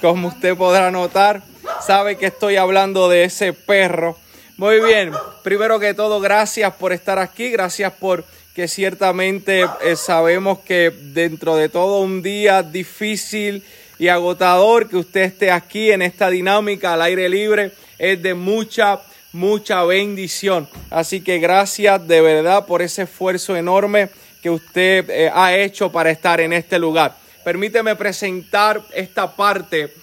como 0.00 0.28
usted 0.28 0.56
podrá 0.56 0.90
notar, 0.90 1.42
sabe 1.86 2.16
que 2.16 2.24
estoy 2.24 2.56
hablando 2.56 3.10
de 3.10 3.24
ese 3.24 3.52
perro. 3.52 4.16
Muy 4.56 4.80
bien, 4.80 5.12
primero 5.42 5.78
que 5.78 5.92
todo, 5.92 6.20
gracias 6.20 6.72
por 6.76 6.94
estar 6.94 7.18
aquí, 7.18 7.50
gracias 7.50 7.92
por 7.92 8.24
que 8.54 8.66
ciertamente 8.66 9.66
eh, 9.84 9.94
sabemos 9.94 10.60
que 10.60 10.90
dentro 10.90 11.54
de 11.54 11.68
todo 11.68 12.00
un 12.00 12.22
día 12.22 12.62
difícil 12.62 13.62
y 13.98 14.08
agotador 14.08 14.88
que 14.88 14.96
usted 14.96 15.20
esté 15.20 15.50
aquí 15.50 15.90
en 15.90 16.00
esta 16.00 16.30
dinámica 16.30 16.94
al 16.94 17.02
aire 17.02 17.28
libre 17.28 17.72
es 17.98 18.22
de 18.22 18.32
mucha, 18.32 19.02
mucha 19.32 19.84
bendición. 19.84 20.66
Así 20.88 21.20
que 21.20 21.40
gracias 21.40 22.08
de 22.08 22.22
verdad 22.22 22.64
por 22.64 22.80
ese 22.80 23.02
esfuerzo 23.02 23.54
enorme 23.54 24.08
que 24.42 24.48
usted 24.48 25.10
eh, 25.10 25.30
ha 25.30 25.54
hecho 25.54 25.92
para 25.92 26.10
estar 26.10 26.40
en 26.40 26.54
este 26.54 26.78
lugar 26.78 27.27
permíteme 27.44 27.96
presentar 27.96 28.82
esta 28.94 29.34
parte 29.34 29.94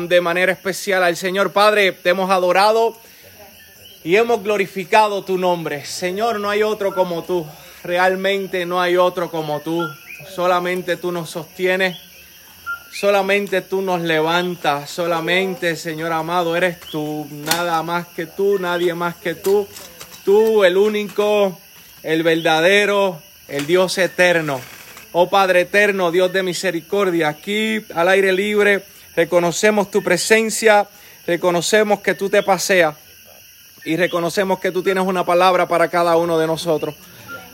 de 0.00 0.20
manera 0.20 0.52
especial 0.52 1.02
al 1.02 1.16
Señor. 1.16 1.52
Padre, 1.52 1.92
te 1.92 2.10
hemos 2.10 2.30
adorado 2.30 2.96
y 4.04 4.16
hemos 4.16 4.42
glorificado 4.42 5.24
tu 5.24 5.38
nombre. 5.38 5.84
Señor, 5.84 6.40
no 6.40 6.50
hay 6.50 6.62
otro 6.62 6.94
como 6.94 7.24
tú. 7.24 7.46
Realmente 7.82 8.66
no 8.66 8.80
hay 8.80 8.96
otro 8.96 9.30
como 9.30 9.60
tú. 9.60 9.86
Solamente 10.28 10.96
tú 10.96 11.12
nos 11.12 11.30
sostienes. 11.30 11.96
Solamente 12.92 13.62
tú 13.62 13.82
nos 13.82 14.02
levantas. 14.02 14.90
Solamente, 14.90 15.76
Señor 15.76 16.12
amado, 16.12 16.56
eres 16.56 16.80
tú. 16.80 17.26
Nada 17.30 17.82
más 17.82 18.06
que 18.08 18.26
tú, 18.26 18.58
nadie 18.58 18.94
más 18.94 19.16
que 19.16 19.34
tú. 19.34 19.66
Tú, 20.24 20.64
el 20.64 20.76
único, 20.76 21.58
el 22.02 22.22
verdadero, 22.22 23.22
el 23.48 23.66
Dios 23.66 23.96
eterno. 23.98 24.60
Oh 25.12 25.28
Padre 25.28 25.62
eterno, 25.62 26.12
Dios 26.12 26.32
de 26.32 26.44
misericordia, 26.44 27.28
aquí 27.28 27.84
al 27.96 28.06
aire 28.08 28.32
libre 28.32 28.84
reconocemos 29.16 29.90
tu 29.90 30.04
presencia, 30.04 30.86
reconocemos 31.26 31.98
que 31.98 32.14
tú 32.14 32.30
te 32.30 32.44
paseas 32.44 32.94
y 33.84 33.96
reconocemos 33.96 34.60
que 34.60 34.70
tú 34.70 34.84
tienes 34.84 35.04
una 35.04 35.26
palabra 35.26 35.66
para 35.66 35.88
cada 35.88 36.16
uno 36.16 36.38
de 36.38 36.46
nosotros. 36.46 36.94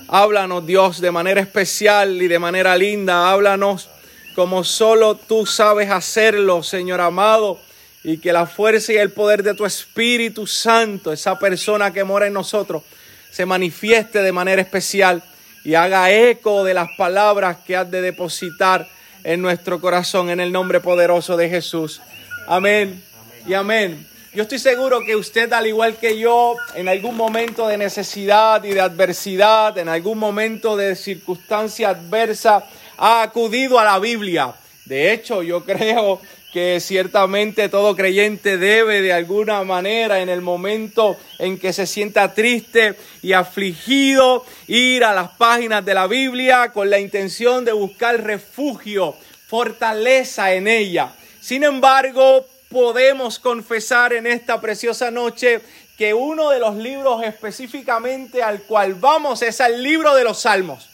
Háblanos 0.09 0.67
Dios 0.67 1.01
de 1.01 1.11
manera 1.11 1.41
especial 1.41 2.21
y 2.21 2.29
de 2.29 2.39
manera 2.39 2.77
linda, 2.77 3.31
háblanos 3.31 3.89
como 4.35 4.63
solo 4.63 5.17
tú 5.17 5.47
sabes 5.47 5.91
hacerlo, 5.91 6.63
Señor 6.63 7.01
amado, 7.01 7.59
y 8.05 8.19
que 8.19 8.35
la 8.35 8.45
fuerza 8.45 8.93
y 8.93 8.97
el 8.97 9.13
poder 9.13 9.43
de 9.43 9.55
tu 9.55 9.65
Espíritu 9.65 10.47
Santo, 10.47 11.11
esa 11.11 11.39
persona 11.39 11.91
que 11.91 12.05
mora 12.05 12.27
en 12.27 12.35
nosotros, 12.35 12.83
se 13.31 13.47
manifieste 13.47 14.21
de 14.21 14.33
manera 14.33 14.61
especial 14.61 15.23
y 15.67 15.75
haga 15.75 16.13
eco 16.13 16.63
de 16.63 16.75
las 16.75 16.91
palabras 16.97 17.57
que 17.67 17.75
has 17.75 17.91
de 17.91 18.01
depositar 18.01 18.87
en 19.25 19.43
nuestro 19.43 19.81
corazón 19.81 20.31
en 20.31 20.39
el 20.39 20.53
nombre 20.53 20.79
poderoso 20.79 21.37
de 21.37 21.49
Jesús. 21.49 22.01
Amén 22.47 23.03
y 23.49 23.55
amén. 23.55 24.07
Yo 24.33 24.45
estoy 24.45 24.61
seguro 24.61 25.01
que 25.05 25.17
usted, 25.17 25.53
al 25.53 25.67
igual 25.67 25.97
que 25.97 26.21
yo, 26.21 26.55
en 26.77 26.89
algún 26.89 27.17
momento 27.17 27.67
de 27.67 27.79
necesidad 27.79 28.63
y 28.63 28.75
de 28.75 28.81
adversidad, 28.81 29.77
en 29.77 29.89
algún 29.89 30.19
momento 30.19 30.77
de 30.77 30.95
circunstancia 30.95 31.89
adversa, 31.89 32.65
ha 32.97 33.23
acudido 33.23 33.81
a 33.81 33.85
la 33.85 33.99
Biblia. 33.99 34.55
De 34.85 35.13
hecho, 35.13 35.43
yo 35.43 35.65
creo 35.65 36.21
que 36.57 36.81
ciertamente 36.81 37.69
todo 37.69 37.95
creyente 37.95 38.57
debe 38.57 39.03
de 39.03 39.13
alguna 39.13 39.63
manera 39.63 40.21
en 40.21 40.31
el 40.31 40.41
momento 40.41 41.15
en 41.39 41.59
que 41.59 41.75
se 41.75 41.87
sienta 41.87 42.33
triste 42.33 42.95
y 43.21 43.35
afligido 43.35 44.43
ir 44.67 45.05
a 45.05 45.13
las 45.13 45.33
páginas 45.33 45.85
de 45.85 45.93
la 45.93 46.07
Biblia 46.07 46.73
con 46.73 46.89
la 46.89 46.99
intención 46.99 47.67
de 47.67 47.73
buscar 47.73 48.25
refugio, 48.25 49.15
fortaleza 49.47 50.55
en 50.55 50.67
ella. 50.67 51.13
Sin 51.43 51.63
embargo, 51.63 52.47
podemos 52.71 53.39
confesar 53.39 54.15
en 54.15 54.27
esta 54.27 54.59
preciosa 54.59 55.11
noche 55.11 55.61
que 55.99 56.15
uno 56.15 56.49
de 56.49 56.59
los 56.59 56.75
libros 56.77 57.23
específicamente 57.23 58.43
al 58.43 58.63
cual 58.63 58.95
vamos 58.95 59.43
es 59.43 59.61
el 59.61 59.83
libro 59.83 60.15
de 60.15 60.25
los 60.25 60.41
Salmos. 60.41 60.89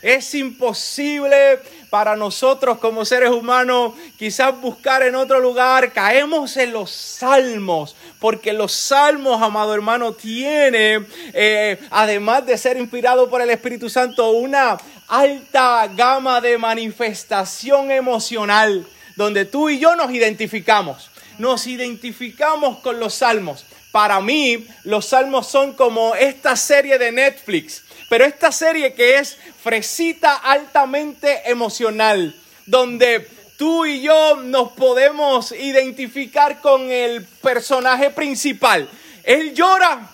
Es 0.00 0.34
imposible 0.34 1.58
para 1.92 2.16
nosotros 2.16 2.78
como 2.78 3.04
seres 3.04 3.28
humanos 3.28 3.92
quizás 4.18 4.58
buscar 4.58 5.02
en 5.02 5.14
otro 5.14 5.40
lugar. 5.40 5.92
Caemos 5.92 6.56
en 6.56 6.72
los 6.72 6.90
salmos, 6.90 7.94
porque 8.18 8.54
los 8.54 8.72
salmos, 8.72 9.42
amado 9.42 9.74
hermano, 9.74 10.14
tiene, 10.14 11.04
eh, 11.34 11.78
además 11.90 12.46
de 12.46 12.56
ser 12.56 12.78
inspirado 12.78 13.28
por 13.28 13.42
el 13.42 13.50
Espíritu 13.50 13.90
Santo, 13.90 14.30
una 14.30 14.78
alta 15.06 15.86
gama 15.94 16.40
de 16.40 16.56
manifestación 16.56 17.90
emocional, 17.90 18.86
donde 19.16 19.44
tú 19.44 19.68
y 19.68 19.78
yo 19.78 19.94
nos 19.94 20.10
identificamos. 20.12 21.10
Nos 21.36 21.66
identificamos 21.66 22.78
con 22.78 23.00
los 23.00 23.12
salmos. 23.12 23.66
Para 23.90 24.18
mí, 24.22 24.66
los 24.84 25.04
salmos 25.04 25.46
son 25.46 25.74
como 25.74 26.14
esta 26.14 26.56
serie 26.56 26.96
de 26.96 27.12
Netflix 27.12 27.82
pero 28.12 28.26
esta 28.26 28.52
serie 28.52 28.92
que 28.92 29.16
es 29.16 29.38
fresita 29.62 30.36
altamente 30.36 31.50
emocional, 31.50 32.38
donde 32.66 33.26
tú 33.56 33.86
y 33.86 34.02
yo 34.02 34.36
nos 34.36 34.72
podemos 34.72 35.50
identificar 35.52 36.60
con 36.60 36.90
el 36.90 37.24
personaje 37.24 38.10
principal. 38.10 38.86
Él 39.24 39.54
llora, 39.54 40.10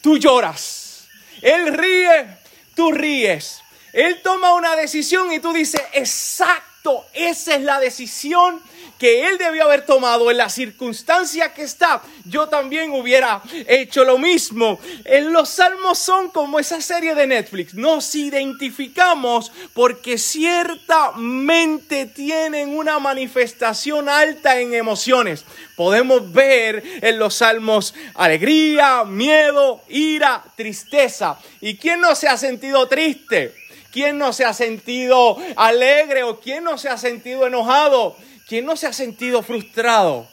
tú 0.00 0.16
lloras. 0.16 1.08
Él 1.42 1.74
ríe, 1.74 2.26
tú 2.74 2.90
ríes. 2.90 3.60
Él 3.92 4.22
toma 4.22 4.54
una 4.54 4.74
decisión 4.74 5.30
y 5.30 5.38
tú 5.38 5.52
dices, 5.52 5.82
exacto, 5.92 7.04
esa 7.12 7.56
es 7.56 7.60
la 7.60 7.80
decisión 7.80 8.62
que 9.02 9.26
él 9.26 9.36
debió 9.36 9.64
haber 9.64 9.84
tomado 9.84 10.30
en 10.30 10.36
la 10.36 10.48
circunstancia 10.48 11.52
que 11.52 11.64
está, 11.64 12.00
yo 12.24 12.48
también 12.48 12.92
hubiera 12.92 13.42
hecho 13.66 14.04
lo 14.04 14.16
mismo. 14.16 14.78
En 15.04 15.32
los 15.32 15.48
salmos 15.48 15.98
son 15.98 16.30
como 16.30 16.60
esa 16.60 16.80
serie 16.80 17.16
de 17.16 17.26
Netflix. 17.26 17.74
Nos 17.74 18.14
identificamos 18.14 19.50
porque 19.74 20.18
ciertamente 20.18 22.06
tienen 22.06 22.76
una 22.76 23.00
manifestación 23.00 24.08
alta 24.08 24.60
en 24.60 24.72
emociones. 24.72 25.44
Podemos 25.74 26.32
ver 26.32 26.84
en 27.02 27.18
los 27.18 27.34
salmos 27.34 27.96
alegría, 28.14 29.02
miedo, 29.02 29.82
ira, 29.88 30.44
tristeza. 30.54 31.40
¿Y 31.60 31.76
quién 31.76 32.00
no 32.00 32.14
se 32.14 32.28
ha 32.28 32.36
sentido 32.36 32.86
triste? 32.86 33.52
¿Quién 33.90 34.16
no 34.16 34.32
se 34.32 34.44
ha 34.44 34.54
sentido 34.54 35.38
alegre 35.56 36.22
o 36.22 36.38
quién 36.38 36.62
no 36.62 36.78
se 36.78 36.88
ha 36.88 36.96
sentido 36.96 37.48
enojado? 37.48 38.16
¿Quién 38.52 38.66
no 38.66 38.76
se 38.76 38.86
ha 38.86 38.92
sentido 38.92 39.42
frustrado? 39.42 40.28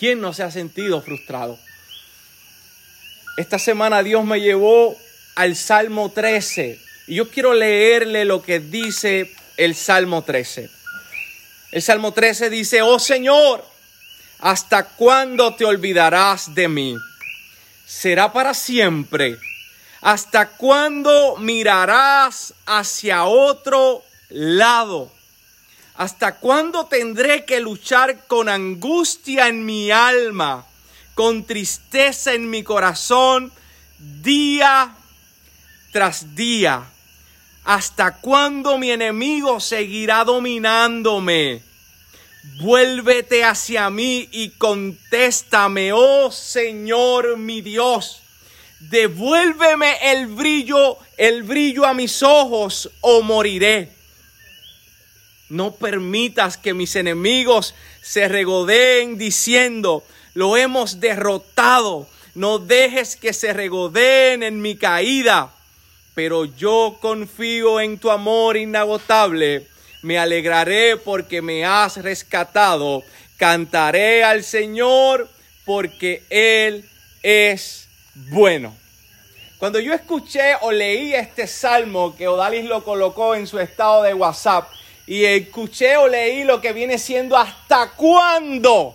¿Quién 0.00 0.20
no 0.20 0.32
se 0.32 0.42
ha 0.42 0.50
sentido 0.50 1.00
frustrado? 1.00 1.56
Esta 3.36 3.60
semana 3.60 4.02
Dios 4.02 4.24
me 4.24 4.40
llevó 4.40 4.96
al 5.36 5.54
Salmo 5.54 6.10
13 6.10 6.76
y 7.06 7.14
yo 7.14 7.30
quiero 7.30 7.54
leerle 7.54 8.24
lo 8.24 8.42
que 8.42 8.58
dice 8.58 9.32
el 9.56 9.76
Salmo 9.76 10.22
13. 10.22 10.68
El 11.70 11.82
Salmo 11.82 12.12
13 12.12 12.50
dice, 12.50 12.82
oh 12.82 12.98
Señor, 12.98 13.64
¿hasta 14.40 14.82
cuándo 14.82 15.54
te 15.54 15.66
olvidarás 15.66 16.52
de 16.56 16.66
mí? 16.66 16.96
¿Será 17.86 18.32
para 18.32 18.54
siempre? 18.54 19.38
¿Hasta 20.00 20.48
cuándo 20.48 21.36
mirarás 21.36 22.54
hacia 22.66 23.22
otro 23.22 24.02
lado? 24.30 25.16
¿Hasta 25.98 26.36
cuándo 26.36 26.86
tendré 26.86 27.44
que 27.44 27.58
luchar 27.58 28.28
con 28.28 28.48
angustia 28.48 29.48
en 29.48 29.66
mi 29.66 29.90
alma, 29.90 30.64
con 31.14 31.42
tristeza 31.42 32.34
en 32.34 32.48
mi 32.48 32.62
corazón, 32.62 33.50
día 33.98 34.94
tras 35.90 36.36
día? 36.36 36.84
¿Hasta 37.64 38.18
cuándo 38.18 38.78
mi 38.78 38.92
enemigo 38.92 39.58
seguirá 39.58 40.22
dominándome? 40.22 41.64
Vuélvete 42.62 43.42
hacia 43.42 43.90
mí 43.90 44.28
y 44.30 44.50
contéstame, 44.50 45.92
oh 45.92 46.30
Señor 46.30 47.38
mi 47.38 47.60
Dios. 47.60 48.22
Devuélveme 48.78 49.96
el 50.12 50.28
brillo, 50.28 50.96
el 51.16 51.42
brillo 51.42 51.84
a 51.84 51.92
mis 51.92 52.22
ojos 52.22 52.88
o 53.00 53.20
moriré. 53.22 53.97
No 55.48 55.72
permitas 55.72 56.58
que 56.58 56.74
mis 56.74 56.94
enemigos 56.96 57.74
se 58.02 58.28
regodeen 58.28 59.16
diciendo, 59.16 60.04
lo 60.34 60.56
hemos 60.56 61.00
derrotado. 61.00 62.06
No 62.34 62.58
dejes 62.58 63.16
que 63.16 63.32
se 63.32 63.52
regodeen 63.52 64.42
en 64.42 64.60
mi 64.60 64.76
caída. 64.76 65.52
Pero 66.14 66.44
yo 66.44 66.98
confío 67.00 67.80
en 67.80 67.98
tu 67.98 68.10
amor 68.10 68.56
inagotable. 68.56 69.66
Me 70.02 70.18
alegraré 70.18 70.96
porque 70.96 71.42
me 71.42 71.64
has 71.64 71.96
rescatado. 71.96 73.02
Cantaré 73.36 74.24
al 74.24 74.44
Señor 74.44 75.28
porque 75.64 76.22
Él 76.28 76.88
es 77.22 77.88
bueno. 78.30 78.74
Cuando 79.58 79.80
yo 79.80 79.92
escuché 79.92 80.54
o 80.60 80.70
leí 80.70 81.14
este 81.14 81.46
salmo 81.46 82.14
que 82.16 82.28
Odalis 82.28 82.64
lo 82.64 82.84
colocó 82.84 83.34
en 83.34 83.46
su 83.46 83.58
estado 83.58 84.02
de 84.02 84.14
WhatsApp, 84.14 84.70
y 85.08 85.24
escuché 85.24 85.96
o 85.96 86.06
leí 86.06 86.44
lo 86.44 86.60
que 86.60 86.74
viene 86.74 86.98
siendo 86.98 87.34
hasta 87.38 87.92
cuándo. 87.92 88.94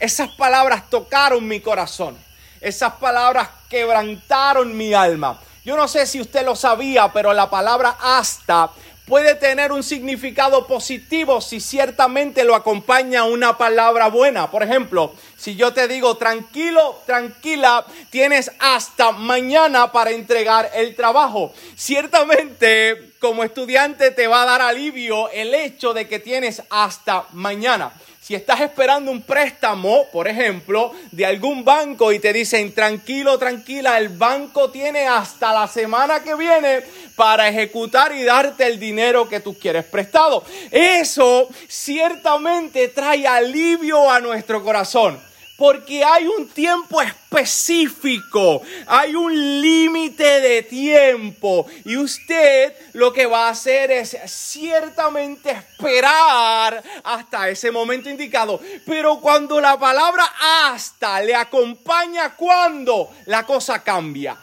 Esas 0.00 0.30
palabras 0.30 0.90
tocaron 0.90 1.46
mi 1.46 1.60
corazón. 1.60 2.18
Esas 2.60 2.94
palabras 2.94 3.48
quebrantaron 3.70 4.76
mi 4.76 4.94
alma. 4.94 5.40
Yo 5.64 5.76
no 5.76 5.86
sé 5.86 6.06
si 6.06 6.20
usted 6.20 6.44
lo 6.44 6.56
sabía, 6.56 7.12
pero 7.12 7.32
la 7.34 7.48
palabra 7.48 7.96
hasta 8.00 8.72
puede 9.06 9.36
tener 9.36 9.70
un 9.70 9.84
significado 9.84 10.66
positivo 10.66 11.40
si 11.40 11.60
ciertamente 11.60 12.42
lo 12.42 12.56
acompaña 12.56 13.22
una 13.22 13.56
palabra 13.56 14.08
buena. 14.08 14.50
Por 14.50 14.64
ejemplo, 14.64 15.14
si 15.38 15.54
yo 15.54 15.72
te 15.72 15.86
digo 15.86 16.16
tranquilo, 16.16 17.00
tranquila, 17.06 17.86
tienes 18.10 18.50
hasta 18.58 19.12
mañana 19.12 19.92
para 19.92 20.10
entregar 20.10 20.68
el 20.74 20.96
trabajo. 20.96 21.54
Ciertamente, 21.76 23.12
como 23.20 23.44
estudiante 23.44 24.10
te 24.10 24.26
va 24.26 24.42
a 24.42 24.46
dar 24.46 24.62
alivio 24.62 25.30
el 25.30 25.54
hecho 25.54 25.94
de 25.94 26.08
que 26.08 26.18
tienes 26.18 26.60
hasta 26.70 27.26
mañana. 27.34 27.92
Si 28.20 28.34
estás 28.34 28.60
esperando 28.60 29.12
un 29.12 29.22
préstamo, 29.22 30.06
por 30.12 30.26
ejemplo, 30.26 30.92
de 31.12 31.24
algún 31.24 31.64
banco 31.64 32.10
y 32.10 32.18
te 32.18 32.32
dicen, 32.32 32.74
tranquilo, 32.74 33.38
tranquila, 33.38 33.96
el 33.96 34.08
banco 34.08 34.70
tiene 34.70 35.06
hasta 35.06 35.52
la 35.52 35.68
semana 35.68 36.22
que 36.22 36.34
viene 36.34 36.82
para 37.14 37.48
ejecutar 37.48 38.12
y 38.12 38.24
darte 38.24 38.66
el 38.66 38.80
dinero 38.80 39.28
que 39.28 39.38
tú 39.38 39.56
quieres 39.56 39.84
prestado. 39.84 40.42
Eso 40.72 41.48
ciertamente 41.68 42.88
trae 42.88 43.26
alivio 43.26 44.10
a 44.10 44.18
nuestro 44.18 44.64
corazón. 44.64 45.27
Porque 45.58 46.04
hay 46.04 46.24
un 46.24 46.46
tiempo 46.46 47.02
específico, 47.02 48.62
hay 48.86 49.16
un 49.16 49.60
límite 49.60 50.40
de 50.40 50.62
tiempo 50.62 51.66
y 51.84 51.96
usted 51.96 52.72
lo 52.92 53.12
que 53.12 53.26
va 53.26 53.48
a 53.48 53.50
hacer 53.50 53.90
es 53.90 54.16
ciertamente 54.26 55.50
esperar 55.50 56.80
hasta 57.02 57.48
ese 57.48 57.72
momento 57.72 58.08
indicado. 58.08 58.60
Pero 58.86 59.18
cuando 59.18 59.60
la 59.60 59.76
palabra 59.76 60.32
hasta 60.68 61.20
le 61.22 61.34
acompaña 61.34 62.36
cuando 62.36 63.10
la 63.26 63.44
cosa 63.44 63.82
cambia. 63.82 64.36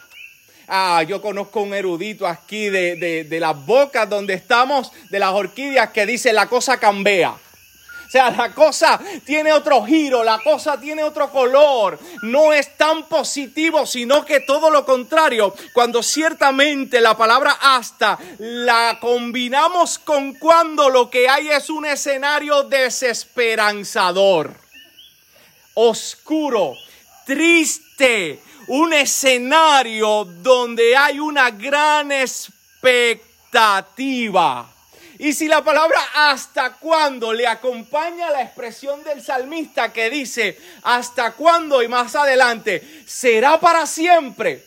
Ah, 0.68 1.02
yo 1.02 1.22
conozco 1.22 1.62
un 1.62 1.72
erudito 1.72 2.26
aquí 2.26 2.68
de, 2.68 3.24
de 3.26 3.40
las 3.40 3.64
bocas 3.64 4.06
donde 4.06 4.34
estamos, 4.34 4.92
de 5.08 5.18
las 5.18 5.32
orquídeas, 5.32 5.92
que 5.92 6.04
dice 6.04 6.34
la 6.34 6.46
cosa 6.46 6.78
cambia. 6.78 7.36
O 8.06 8.10
sea, 8.10 8.30
la 8.30 8.54
cosa 8.54 9.00
tiene 9.24 9.52
otro 9.52 9.84
giro, 9.84 10.22
la 10.22 10.38
cosa 10.38 10.78
tiene 10.78 11.02
otro 11.02 11.28
color. 11.30 11.98
No 12.22 12.52
es 12.52 12.76
tan 12.76 13.08
positivo, 13.08 13.84
sino 13.84 14.24
que 14.24 14.38
todo 14.40 14.70
lo 14.70 14.86
contrario. 14.86 15.52
Cuando 15.72 16.04
ciertamente 16.04 17.00
la 17.00 17.16
palabra 17.16 17.58
hasta 17.60 18.16
la 18.38 18.98
combinamos 19.00 19.98
con 19.98 20.34
cuando 20.34 20.88
lo 20.88 21.10
que 21.10 21.28
hay 21.28 21.48
es 21.48 21.68
un 21.68 21.86
escenario 21.86 22.62
desesperanzador, 22.62 24.54
oscuro, 25.74 26.76
triste, 27.24 28.40
un 28.68 28.92
escenario 28.92 30.24
donde 30.24 30.96
hay 30.96 31.18
una 31.18 31.50
gran 31.50 32.12
expectativa. 32.12 34.75
Y 35.18 35.32
si 35.32 35.48
la 35.48 35.64
palabra 35.64 35.98
hasta 36.14 36.74
cuándo 36.74 37.32
le 37.32 37.46
acompaña 37.46 38.30
la 38.30 38.42
expresión 38.42 39.02
del 39.02 39.22
salmista 39.22 39.92
que 39.92 40.10
dice 40.10 40.58
hasta 40.82 41.32
cuándo 41.32 41.82
y 41.82 41.88
más 41.88 42.14
adelante, 42.14 43.04
será 43.06 43.58
para 43.58 43.86
siempre. 43.86 44.64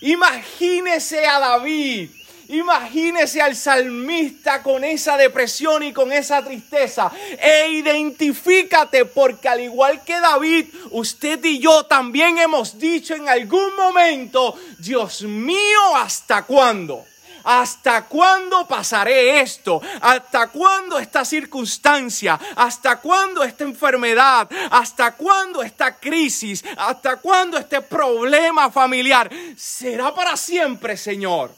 Imagínese 0.00 1.26
a 1.26 1.38
David, 1.38 2.10
imagínese 2.48 3.42
al 3.42 3.54
salmista 3.54 4.62
con 4.62 4.82
esa 4.82 5.18
depresión 5.18 5.82
y 5.82 5.92
con 5.92 6.10
esa 6.10 6.42
tristeza 6.42 7.12
e 7.38 7.68
identifícate 7.72 9.04
porque 9.04 9.48
al 9.48 9.60
igual 9.60 10.02
que 10.02 10.18
David, 10.18 10.66
usted 10.92 11.44
y 11.44 11.58
yo 11.58 11.84
también 11.84 12.38
hemos 12.38 12.78
dicho 12.78 13.14
en 13.14 13.28
algún 13.28 13.76
momento, 13.76 14.58
Dios 14.78 15.22
mío, 15.22 15.96
¿hasta 15.96 16.44
cuándo? 16.44 17.04
¿Hasta 17.44 18.06
cuándo 18.06 18.66
pasaré 18.66 19.40
esto? 19.40 19.80
¿Hasta 20.00 20.48
cuándo 20.48 20.98
esta 20.98 21.24
circunstancia? 21.24 22.38
¿Hasta 22.56 22.96
cuándo 22.96 23.42
esta 23.42 23.64
enfermedad? 23.64 24.48
¿Hasta 24.70 25.12
cuándo 25.12 25.62
esta 25.62 25.98
crisis? 25.98 26.64
¿Hasta 26.76 27.16
cuándo 27.16 27.58
este 27.58 27.80
problema 27.80 28.70
familiar? 28.70 29.30
¿Será 29.56 30.14
para 30.14 30.36
siempre, 30.36 30.96
Señor? 30.96 31.54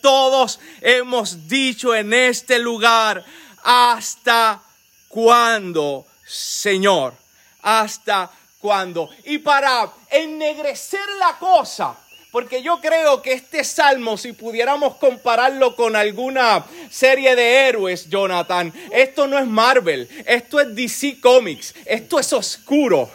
Todos 0.00 0.60
hemos 0.82 1.48
dicho 1.48 1.94
en 1.94 2.12
este 2.12 2.58
lugar, 2.58 3.24
¿hasta 3.62 4.60
cuándo, 5.08 6.04
Señor? 6.26 7.14
¿Hasta 7.62 8.30
cuándo? 8.60 9.08
Y 9.24 9.38
para 9.38 9.90
ennegrecer 10.10 11.08
la 11.18 11.38
cosa, 11.38 11.96
porque 12.34 12.64
yo 12.64 12.80
creo 12.80 13.22
que 13.22 13.32
este 13.32 13.62
salmo, 13.62 14.16
si 14.18 14.32
pudiéramos 14.32 14.96
compararlo 14.96 15.76
con 15.76 15.94
alguna 15.94 16.64
serie 16.90 17.36
de 17.36 17.68
héroes, 17.68 18.10
Jonathan, 18.10 18.72
esto 18.90 19.28
no 19.28 19.38
es 19.38 19.46
Marvel, 19.46 20.08
esto 20.26 20.58
es 20.58 20.74
DC 20.74 21.20
Comics, 21.20 21.72
esto 21.84 22.18
es 22.18 22.32
oscuro. 22.32 23.08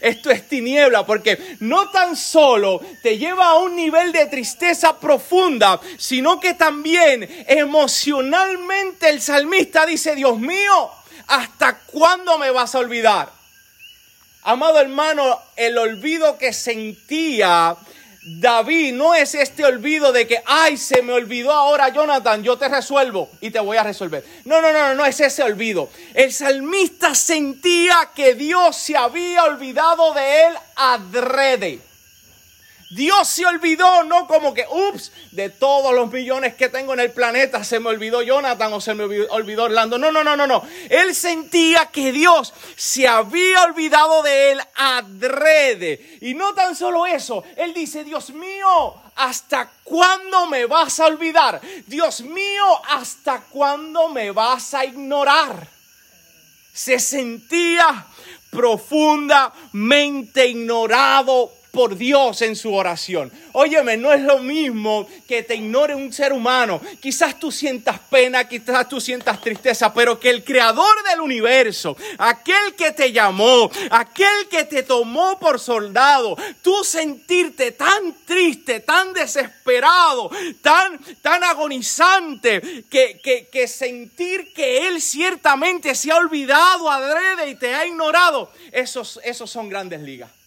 Esto 0.00 0.32
es 0.32 0.48
tiniebla 0.48 1.06
porque 1.06 1.56
no 1.60 1.90
tan 1.90 2.16
solo 2.16 2.80
te 3.00 3.16
lleva 3.16 3.46
a 3.46 3.58
un 3.58 3.76
nivel 3.76 4.10
de 4.10 4.26
tristeza 4.26 4.98
profunda, 4.98 5.80
sino 5.96 6.40
que 6.40 6.54
también 6.54 7.28
emocionalmente 7.46 9.08
el 9.08 9.22
salmista 9.22 9.86
dice, 9.86 10.16
Dios 10.16 10.36
mío, 10.40 10.90
¿hasta 11.28 11.78
cuándo 11.78 12.38
me 12.38 12.50
vas 12.50 12.74
a 12.74 12.80
olvidar? 12.80 13.30
Amado 14.42 14.80
hermano, 14.80 15.40
el 15.54 15.78
olvido 15.78 16.36
que 16.38 16.52
sentía 16.52 17.76
David 18.24 18.94
no 18.94 19.14
es 19.14 19.34
este 19.34 19.64
olvido 19.64 20.12
de 20.12 20.28
que, 20.28 20.42
ay, 20.46 20.76
se 20.76 21.02
me 21.02 21.12
olvidó 21.12 21.50
ahora 21.52 21.88
Jonathan, 21.88 22.42
yo 22.42 22.56
te 22.56 22.68
resuelvo 22.68 23.28
y 23.40 23.50
te 23.50 23.58
voy 23.58 23.76
a 23.76 23.82
resolver. 23.82 24.24
No, 24.44 24.60
no, 24.60 24.72
no, 24.72 24.94
no 24.94 25.04
es 25.04 25.18
ese 25.20 25.42
olvido. 25.42 25.90
El 26.14 26.32
salmista 26.32 27.14
sentía 27.16 28.10
que 28.14 28.34
Dios 28.34 28.76
se 28.76 28.96
había 28.96 29.44
olvidado 29.44 30.14
de 30.14 30.44
él 30.44 30.54
adrede. 30.76 31.80
Dios 32.92 33.26
se 33.26 33.46
olvidó, 33.46 34.04
no 34.04 34.26
como 34.26 34.52
que, 34.52 34.66
ups, 34.70 35.12
de 35.30 35.48
todos 35.48 35.94
los 35.94 36.12
millones 36.12 36.56
que 36.56 36.68
tengo 36.68 36.92
en 36.92 37.00
el 37.00 37.10
planeta, 37.10 37.64
se 37.64 37.80
me 37.80 37.88
olvidó 37.88 38.20
Jonathan 38.20 38.70
o 38.70 38.82
se 38.82 38.92
me 38.92 39.04
olvidó 39.04 39.64
Orlando. 39.64 39.96
No, 39.96 40.12
no, 40.12 40.22
no, 40.22 40.36
no, 40.36 40.46
no. 40.46 40.62
Él 40.90 41.14
sentía 41.14 41.86
que 41.86 42.12
Dios 42.12 42.52
se 42.76 43.08
había 43.08 43.62
olvidado 43.62 44.22
de 44.22 44.52
él 44.52 44.60
adrede. 44.76 46.18
Y 46.20 46.34
no 46.34 46.52
tan 46.52 46.76
solo 46.76 47.06
eso, 47.06 47.42
él 47.56 47.72
dice, 47.72 48.04
Dios 48.04 48.28
mío, 48.28 48.94
¿hasta 49.16 49.70
cuándo 49.84 50.46
me 50.48 50.66
vas 50.66 51.00
a 51.00 51.06
olvidar? 51.06 51.62
Dios 51.86 52.20
mío, 52.20 52.64
¿hasta 52.90 53.40
cuándo 53.40 54.10
me 54.10 54.32
vas 54.32 54.74
a 54.74 54.84
ignorar? 54.84 55.66
Se 56.74 56.98
sentía 56.98 58.04
profundamente 58.50 60.46
ignorado 60.46 61.61
por 61.72 61.96
Dios 61.96 62.42
en 62.42 62.54
su 62.54 62.72
oración. 62.74 63.32
Óyeme, 63.52 63.96
no 63.96 64.12
es 64.12 64.20
lo 64.20 64.38
mismo 64.38 65.08
que 65.26 65.42
te 65.42 65.56
ignore 65.56 65.94
un 65.94 66.12
ser 66.12 66.32
humano. 66.34 66.80
Quizás 67.00 67.40
tú 67.40 67.50
sientas 67.50 67.98
pena, 68.10 68.46
quizás 68.46 68.86
tú 68.90 69.00
sientas 69.00 69.40
tristeza, 69.40 69.92
pero 69.94 70.20
que 70.20 70.28
el 70.28 70.44
creador 70.44 70.94
del 71.08 71.22
universo, 71.22 71.96
aquel 72.18 72.74
que 72.76 72.92
te 72.92 73.10
llamó, 73.10 73.70
aquel 73.90 74.48
que 74.50 74.64
te 74.64 74.82
tomó 74.82 75.38
por 75.38 75.58
soldado, 75.58 76.36
tú 76.60 76.84
sentirte 76.84 77.72
tan 77.72 78.16
triste, 78.26 78.80
tan 78.80 79.14
desesperado, 79.14 80.30
tan, 80.60 81.00
tan 81.22 81.42
agonizante, 81.42 82.84
que, 82.90 83.18
que, 83.24 83.48
que 83.50 83.66
sentir 83.66 84.52
que 84.52 84.88
Él 84.88 85.00
ciertamente 85.00 85.94
se 85.94 86.12
ha 86.12 86.16
olvidado 86.16 86.90
adrede 86.90 87.48
y 87.48 87.54
te 87.54 87.74
ha 87.74 87.86
ignorado, 87.86 88.52
esos, 88.72 89.18
esos 89.24 89.50
son 89.50 89.70
grandes 89.70 90.02
ligas. 90.02 90.41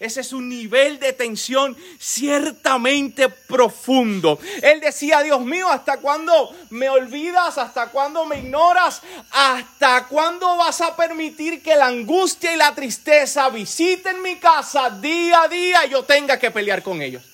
Ese 0.00 0.20
es 0.20 0.32
un 0.32 0.48
nivel 0.48 1.00
de 1.00 1.12
tensión 1.12 1.76
ciertamente 1.98 3.28
profundo. 3.28 4.38
Él 4.62 4.80
decía, 4.80 5.22
Dios 5.22 5.40
mío, 5.40 5.68
¿hasta 5.68 5.96
cuándo 5.96 6.54
me 6.70 6.88
olvidas? 6.88 7.58
¿Hasta 7.58 7.88
cuándo 7.88 8.24
me 8.24 8.38
ignoras? 8.38 9.02
¿Hasta 9.32 10.06
cuándo 10.06 10.56
vas 10.56 10.80
a 10.82 10.94
permitir 10.94 11.62
que 11.62 11.74
la 11.74 11.86
angustia 11.86 12.54
y 12.54 12.56
la 12.56 12.76
tristeza 12.76 13.48
visiten 13.48 14.22
mi 14.22 14.36
casa 14.36 14.88
día 14.90 15.42
a 15.42 15.48
día 15.48 15.84
y 15.86 15.90
yo 15.90 16.04
tenga 16.04 16.38
que 16.38 16.52
pelear 16.52 16.80
con 16.84 17.02
ellos? 17.02 17.24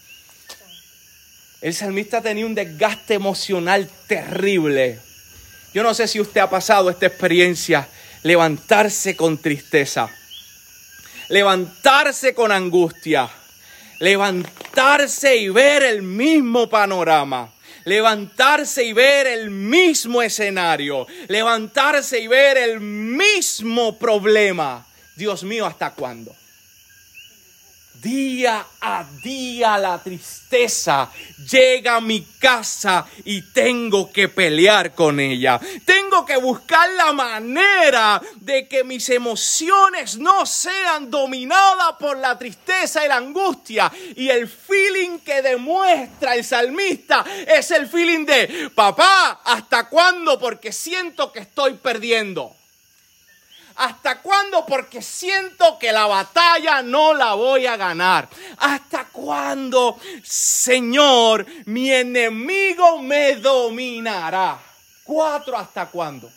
El 1.61 1.75
salmista 1.75 2.23
tenía 2.23 2.47
un 2.47 2.55
desgaste 2.55 3.13
emocional 3.13 3.91
terrible. 4.07 5.01
Yo 5.75 5.83
no 5.83 5.93
sé 5.93 6.09
si 6.09 6.19
usted 6.19 6.41
ha 6.41 6.49
pasado 6.49 6.89
esta 6.89 7.07
experiencia, 7.07 7.89
levantarse 8.23 9.17
con 9.17 9.37
tristeza 9.37 10.11
levantarse 11.35 12.33
con 12.33 12.53
angustia, 12.53 13.29
levantarse 13.99 15.35
y 15.35 15.49
ver 15.49 15.83
el 15.83 16.01
mismo 16.01 16.71
panorama, 16.71 17.53
levantarse 17.85 18.85
y 18.85 18.93
ver 18.93 19.27
el 19.27 19.51
mismo 19.51 20.23
escenario, 20.23 21.09
levantarse 21.27 22.21
y 22.21 22.29
ver 22.29 22.57
el 22.57 22.79
mismo 22.79 23.99
problema. 23.99 24.87
Dios 25.17 25.43
mío, 25.43 25.67
¿hasta 25.67 25.91
cuándo? 25.91 26.33
Día 28.05 28.67
a 28.83 29.03
día 29.23 29.79
la 29.79 29.97
tristeza 29.97 31.11
llega 31.51 31.97
a 31.97 32.01
mi 32.03 32.21
casa 32.39 33.07
y 33.25 33.41
tengo 33.51 34.13
que 34.13 34.29
pelear 34.29 34.95
con 34.95 35.19
ella. 35.19 35.59
Tengo 35.87 36.27
que 36.27 36.37
buscar 36.37 36.87
la 36.91 37.15
manera 37.15 38.21
de 38.37 38.69
que 38.69 38.85
mis 38.85 39.09
emociones 39.09 40.19
no 40.19 40.45
sean 40.45 41.11
dominadas 41.11 41.95
por 41.99 42.19
la 42.19 42.37
tristeza 42.37 43.03
y 43.07 43.09
la 43.09 43.17
angustia. 43.17 43.91
Y 44.17 44.29
el 44.29 44.49
feeling 44.49 45.21
que 45.21 45.41
demuestra 45.41 46.35
el 46.35 46.45
salmista 46.45 47.25
es 47.47 47.71
el 47.71 47.87
feeling 47.87 48.27
de, 48.27 48.71
papá, 48.75 49.41
¿hasta 49.45 49.89
cuándo? 49.89 50.39
Porque 50.39 50.73
siento 50.73 51.33
que 51.33 51.39
estoy 51.39 51.73
perdiendo. 51.73 52.55
¿Hasta 53.77 54.21
cuándo? 54.21 54.65
Porque 54.67 55.03
siento 55.03 55.79
que 55.79 55.91
la 55.91 56.07
batalla 56.07 56.83
no 56.83 57.13
la 57.13 57.35
voy 57.35 57.67
a 57.67 57.77
ganar. 57.77 58.29
¿Hasta 58.59 59.07
cuándo, 59.07 59.99
Señor, 60.23 61.45
mi 61.67 61.91
enemigo 61.91 63.03
me 63.03 63.37
dominará? 63.37 64.59
Cuatro, 65.03 65.57
¿hasta 65.57 65.87
cuándo? 65.87 66.31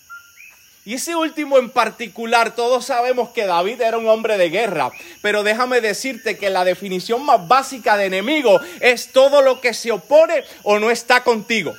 Y 0.83 0.95
ese 0.95 1.15
último 1.15 1.59
en 1.59 1.69
particular, 1.69 2.55
todos 2.55 2.85
sabemos 2.85 3.29
que 3.29 3.45
David 3.45 3.81
era 3.81 3.97
un 3.97 4.07
hombre 4.07 4.37
de 4.37 4.49
guerra, 4.49 4.89
pero 5.21 5.43
déjame 5.43 5.81
decirte 5.81 6.37
que 6.37 6.49
la 6.49 6.63
definición 6.63 7.25
más 7.25 7.45
básica 7.45 7.97
de 7.97 8.05
enemigo 8.05 8.59
es 8.79 9.11
todo 9.11 9.41
lo 9.41 9.59
que 9.59 9.73
se 9.73 9.91
opone 9.91 10.45
o 10.63 10.79
no 10.79 10.89
está 10.89 11.23
contigo 11.23 11.75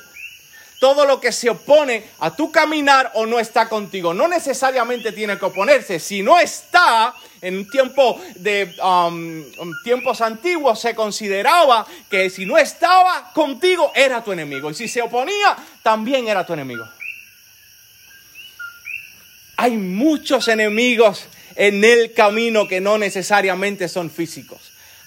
todo 0.79 1.05
lo 1.05 1.19
que 1.19 1.31
se 1.31 1.49
opone 1.49 2.05
a 2.19 2.35
tu 2.35 2.51
caminar 2.51 3.11
o 3.15 3.25
no 3.25 3.37
está 3.39 3.67
contigo. 3.67 4.13
No 4.13 4.27
necesariamente 4.27 5.11
tiene 5.11 5.37
que 5.37 5.45
oponerse. 5.45 5.99
Si 5.99 6.23
no 6.23 6.39
está, 6.39 7.13
en 7.41 7.69
tiempo 7.69 8.19
de 8.35 8.75
um, 8.83 9.43
tiempos 9.83 10.21
antiguos 10.21 10.79
se 10.79 10.95
consideraba 10.95 11.85
que 12.09 12.29
si 12.29 12.45
no 12.45 12.57
estaba 12.57 13.31
contigo 13.33 13.91
era 13.95 14.23
tu 14.23 14.31
enemigo. 14.31 14.71
Y 14.71 14.73
si 14.73 14.87
se 14.87 15.01
oponía, 15.01 15.55
también 15.83 16.27
era 16.27 16.45
tu 16.45 16.53
enemigo. 16.53 16.85
Hay 19.57 19.77
muchos 19.77 20.47
enemigos 20.47 21.25
en 21.55 21.83
el 21.83 22.13
camino 22.13 22.67
que 22.67 22.79
no 22.79 22.97
necesariamente 22.97 23.89
son 23.89 24.09
físicos. 24.09 24.59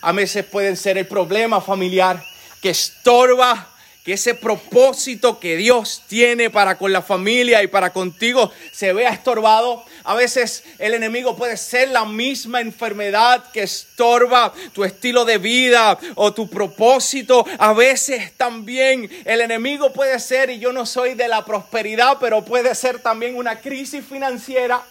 A 0.02 0.12
veces 0.12 0.45
pueden 0.45 0.76
ser 0.76 0.99
el 0.99 1.07
problema 1.07 1.62
familiar 1.62 2.23
que 2.61 2.71
estorba 2.71 3.72
que 4.04 4.14
ese 4.14 4.35
propósito 4.35 5.38
que 5.38 5.56
Dios 5.56 6.02
tiene 6.09 6.50
para 6.50 6.76
con 6.76 6.92
la 6.92 7.02
familia 7.02 7.62
y 7.62 7.68
para 7.68 7.92
contigo 7.92 8.50
se 8.73 8.92
vea 8.92 9.11
estorbado. 9.11 9.85
A 10.02 10.14
veces 10.14 10.64
el 10.78 10.94
enemigo 10.94 11.37
puede 11.37 11.56
ser 11.56 11.88
la 11.90 12.04
misma 12.04 12.61
enfermedad 12.61 13.44
que 13.52 13.62
estorba 13.62 14.52
tu 14.73 14.82
estilo 14.85 15.25
de 15.25 15.38
vida 15.38 15.99
o 16.16 16.35
tu 16.35 16.50
propósito. 16.50 17.47
A 17.59 17.73
veces 17.73 18.32
también 18.37 19.09
el 19.25 19.40
enemigo 19.40 19.92
puede 19.92 20.18
ser, 20.18 20.50
y 20.50 20.59
yo 20.59 20.73
no 20.73 20.85
soy 20.85 21.14
de 21.14 21.28
la 21.28 21.44
prosperidad, 21.44 22.18
pero 22.21 22.44
puede 22.44 22.75
ser 22.75 22.99
también 22.99 23.37
una 23.37 23.61
crisis 23.61 24.04
financiera 24.04 24.82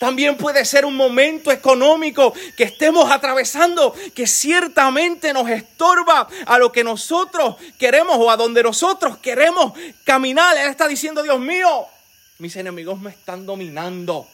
también 0.00 0.38
puede 0.38 0.64
ser 0.64 0.86
un 0.86 0.96
momento 0.96 1.52
económico 1.52 2.32
que 2.56 2.64
estemos 2.64 3.10
atravesando 3.10 3.94
que 4.14 4.26
ciertamente 4.26 5.34
nos 5.34 5.50
estorba 5.50 6.26
a 6.46 6.58
lo 6.58 6.72
que 6.72 6.82
nosotros 6.82 7.56
queremos 7.78 8.16
o 8.18 8.30
a 8.30 8.38
donde 8.38 8.62
nosotros 8.62 9.18
queremos 9.18 9.74
caminar. 10.02 10.56
Él 10.56 10.70
está 10.70 10.88
diciendo, 10.88 11.22
Dios 11.22 11.38
mío, 11.38 11.84
mis 12.38 12.56
enemigos 12.56 12.98
me 12.98 13.10
están 13.10 13.44
dominando. 13.44 14.26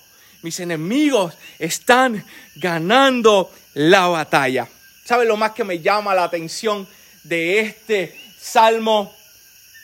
Mis 0.43 0.61
enemigos 0.61 1.35
están 1.59 2.25
ganando 2.55 3.51
la 3.75 4.07
batalla. 4.07 4.69
¿Sabe 5.05 5.25
lo 5.25 5.37
más 5.37 5.51
que 5.51 5.65
me 5.65 5.81
llama 5.81 6.15
la 6.15 6.23
atención 6.23 6.87
de 7.25 7.59
este 7.59 8.17
salmo? 8.39 9.13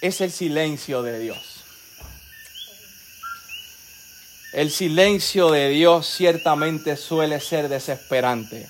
Es 0.01 0.21
el 0.21 0.31
silencio 0.31 1.03
de 1.03 1.19
Dios. 1.19 1.52
El 4.53 4.71
silencio 4.71 5.51
de 5.51 5.71
Dios 5.71 6.07
ciertamente 6.07 6.99
suele 6.99 7.41
ser 7.41 7.71
desesperante. 7.71 8.69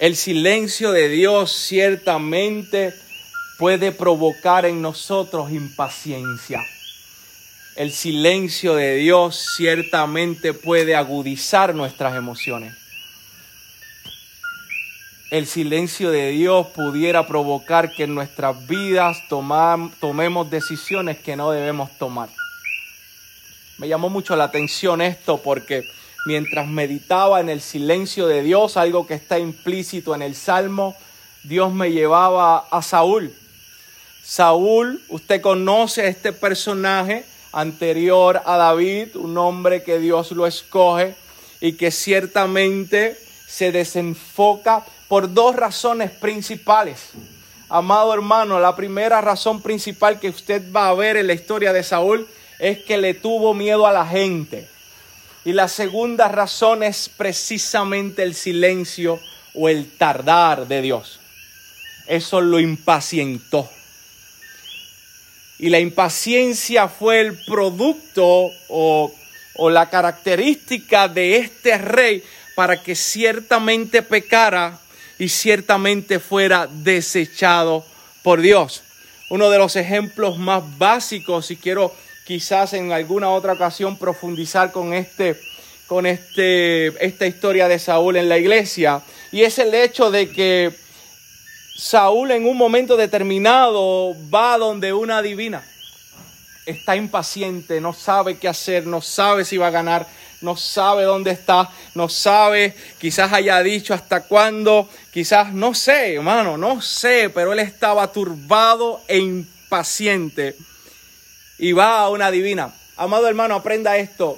El 0.00 0.16
silencio 0.16 0.90
de 0.90 1.08
Dios 1.08 1.52
ciertamente 1.52 2.92
puede 3.56 3.92
provocar 3.92 4.66
en 4.66 4.82
nosotros 4.82 5.52
impaciencia. 5.52 6.58
El 7.76 7.92
silencio 7.92 8.74
de 8.74 8.96
Dios 8.96 9.40
ciertamente 9.56 10.52
puede 10.54 10.96
agudizar 10.96 11.72
nuestras 11.72 12.16
emociones. 12.16 12.74
El 15.30 15.46
silencio 15.46 16.10
de 16.10 16.30
Dios 16.30 16.66
pudiera 16.74 17.28
provocar 17.28 17.92
que 17.92 18.04
en 18.04 18.14
nuestras 18.16 18.66
vidas 18.66 19.18
tomemos 19.28 20.50
decisiones 20.50 21.18
que 21.18 21.36
no 21.36 21.52
debemos 21.52 21.96
tomar. 21.96 22.28
Me 23.78 23.88
llamó 23.88 24.08
mucho 24.08 24.36
la 24.36 24.44
atención 24.44 25.00
esto 25.00 25.38
porque 25.38 25.82
mientras 26.26 26.68
meditaba 26.68 27.40
en 27.40 27.48
el 27.48 27.60
silencio 27.60 28.26
de 28.26 28.42
Dios, 28.42 28.76
algo 28.76 29.06
que 29.06 29.14
está 29.14 29.38
implícito 29.38 30.14
en 30.14 30.22
el 30.22 30.34
Salmo, 30.34 30.94
Dios 31.44 31.72
me 31.72 31.90
llevaba 31.90 32.58
a 32.70 32.82
Saúl. 32.82 33.32
Saúl, 34.22 35.02
usted 35.08 35.40
conoce 35.40 36.02
a 36.02 36.06
este 36.06 36.32
personaje 36.32 37.24
anterior 37.52 38.40
a 38.44 38.56
David, 38.56 39.16
un 39.16 39.36
hombre 39.36 39.82
que 39.82 39.98
Dios 39.98 40.30
lo 40.32 40.46
escoge 40.46 41.14
y 41.60 41.72
que 41.72 41.90
ciertamente 41.90 43.16
se 43.48 43.72
desenfoca 43.72 44.84
por 45.08 45.34
dos 45.34 45.56
razones 45.56 46.10
principales. 46.10 47.10
Amado 47.68 48.14
hermano, 48.14 48.60
la 48.60 48.76
primera 48.76 49.20
razón 49.20 49.60
principal 49.60 50.20
que 50.20 50.28
usted 50.28 50.72
va 50.72 50.88
a 50.88 50.94
ver 50.94 51.16
en 51.16 51.26
la 51.26 51.32
historia 51.32 51.72
de 51.72 51.82
Saúl 51.82 52.28
es 52.62 52.78
que 52.78 52.96
le 52.96 53.12
tuvo 53.12 53.54
miedo 53.54 53.88
a 53.88 53.92
la 53.92 54.06
gente. 54.06 54.68
Y 55.44 55.52
la 55.52 55.66
segunda 55.66 56.28
razón 56.28 56.84
es 56.84 57.08
precisamente 57.08 58.22
el 58.22 58.36
silencio 58.36 59.18
o 59.52 59.68
el 59.68 59.90
tardar 59.90 60.68
de 60.68 60.80
Dios. 60.80 61.18
Eso 62.06 62.40
lo 62.40 62.60
impacientó. 62.60 63.68
Y 65.58 65.70
la 65.70 65.80
impaciencia 65.80 66.86
fue 66.86 67.20
el 67.20 67.36
producto 67.46 68.52
o, 68.68 69.12
o 69.56 69.70
la 69.70 69.90
característica 69.90 71.08
de 71.08 71.38
este 71.38 71.76
rey 71.78 72.22
para 72.54 72.80
que 72.80 72.94
ciertamente 72.94 74.02
pecara 74.02 74.78
y 75.18 75.28
ciertamente 75.28 76.20
fuera 76.20 76.68
desechado 76.70 77.84
por 78.22 78.40
Dios. 78.40 78.84
Uno 79.30 79.50
de 79.50 79.58
los 79.58 79.74
ejemplos 79.74 80.38
más 80.38 80.62
básicos, 80.78 81.50
y 81.50 81.56
quiero 81.56 81.92
quizás 82.24 82.72
en 82.72 82.92
alguna 82.92 83.30
otra 83.30 83.54
ocasión 83.54 83.98
profundizar 83.98 84.72
con 84.72 84.92
este 84.94 85.38
con 85.86 86.06
este 86.06 86.86
esta 87.04 87.26
historia 87.26 87.68
de 87.68 87.78
Saúl 87.78 88.16
en 88.16 88.28
la 88.28 88.38
iglesia. 88.38 89.02
Y 89.30 89.42
es 89.42 89.58
el 89.58 89.74
hecho 89.74 90.10
de 90.10 90.30
que 90.30 90.72
Saúl 91.76 92.30
en 92.30 92.46
un 92.46 92.56
momento 92.56 92.96
determinado 92.96 94.14
va 94.32 94.58
donde 94.58 94.92
una 94.92 95.22
divina. 95.22 95.64
Está 96.64 96.94
impaciente, 96.94 97.80
no 97.80 97.92
sabe 97.92 98.38
qué 98.38 98.46
hacer, 98.46 98.86
no 98.86 99.00
sabe 99.00 99.44
si 99.44 99.56
va 99.56 99.66
a 99.66 99.70
ganar, 99.70 100.06
no 100.42 100.56
sabe 100.56 101.02
dónde 101.02 101.32
está, 101.32 101.68
no 101.94 102.08
sabe, 102.08 102.76
quizás 103.00 103.32
haya 103.32 103.60
dicho 103.64 103.94
hasta 103.94 104.22
cuándo, 104.22 104.88
quizás 105.12 105.52
no 105.52 105.74
sé, 105.74 106.14
hermano, 106.14 106.56
no 106.56 106.80
sé, 106.80 107.30
pero 107.30 107.52
él 107.52 107.58
estaba 107.58 108.12
turbado 108.12 109.00
e 109.08 109.18
impaciente 109.18 110.54
y 111.62 111.70
va 111.70 112.00
a 112.00 112.10
una 112.10 112.32
divina. 112.32 112.74
Amado 112.96 113.28
hermano, 113.28 113.54
aprenda 113.54 113.96
esto. 113.96 114.36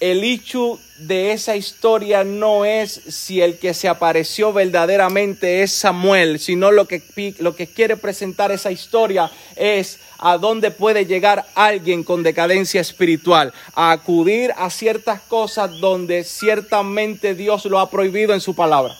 El 0.00 0.24
hecho 0.24 0.80
de 0.98 1.30
esa 1.30 1.54
historia 1.54 2.24
no 2.24 2.64
es 2.64 2.90
si 2.90 3.40
el 3.40 3.58
que 3.58 3.74
se 3.74 3.86
apareció 3.86 4.52
verdaderamente 4.52 5.62
es 5.62 5.70
Samuel, 5.70 6.40
sino 6.40 6.72
lo 6.72 6.88
que, 6.88 7.00
lo 7.38 7.54
que 7.54 7.68
quiere 7.68 7.96
presentar 7.96 8.50
esa 8.50 8.72
historia 8.72 9.30
es 9.54 10.00
a 10.18 10.36
dónde 10.36 10.72
puede 10.72 11.06
llegar 11.06 11.46
alguien 11.54 12.02
con 12.02 12.24
decadencia 12.24 12.80
espiritual, 12.80 13.52
a 13.76 13.92
acudir 13.92 14.52
a 14.56 14.68
ciertas 14.68 15.20
cosas 15.20 15.78
donde 15.78 16.24
ciertamente 16.24 17.36
Dios 17.36 17.66
lo 17.66 17.78
ha 17.78 17.88
prohibido 17.88 18.34
en 18.34 18.40
su 18.40 18.56
palabra. 18.56 18.98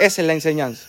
Esa 0.00 0.22
es 0.22 0.26
la 0.26 0.32
enseñanza. 0.32 0.88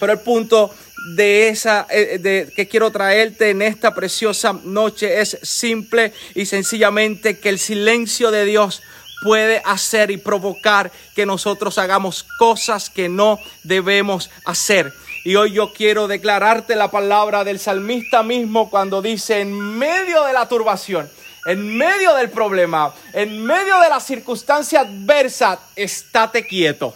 Pero 0.00 0.12
el 0.12 0.20
punto 0.20 0.72
de 1.14 1.48
esa 1.48 1.86
eh, 1.90 2.18
de, 2.18 2.52
que 2.54 2.68
quiero 2.68 2.90
traerte 2.90 3.50
en 3.50 3.62
esta 3.62 3.94
preciosa 3.94 4.52
noche 4.64 5.20
es 5.20 5.38
simple 5.42 6.12
y 6.34 6.46
sencillamente 6.46 7.38
que 7.38 7.48
el 7.48 7.58
silencio 7.58 8.30
de 8.30 8.44
Dios 8.44 8.82
puede 9.22 9.62
hacer 9.64 10.10
y 10.10 10.16
provocar 10.16 10.92
que 11.14 11.26
nosotros 11.26 11.78
hagamos 11.78 12.24
cosas 12.38 12.90
que 12.90 13.08
no 13.08 13.38
debemos 13.64 14.30
hacer. 14.44 14.92
Y 15.24 15.34
hoy 15.34 15.52
yo 15.52 15.72
quiero 15.72 16.06
declararte 16.06 16.76
la 16.76 16.90
palabra 16.90 17.44
del 17.44 17.58
salmista 17.58 18.22
mismo 18.22 18.70
cuando 18.70 19.02
dice, 19.02 19.40
en 19.40 19.52
medio 19.52 20.24
de 20.24 20.32
la 20.32 20.48
turbación, 20.48 21.10
en 21.46 21.76
medio 21.76 22.14
del 22.14 22.30
problema, 22.30 22.94
en 23.12 23.44
medio 23.44 23.80
de 23.80 23.88
la 23.88 24.00
circunstancia 24.00 24.80
adversa, 24.80 25.58
estate 25.74 26.46
quieto. 26.46 26.94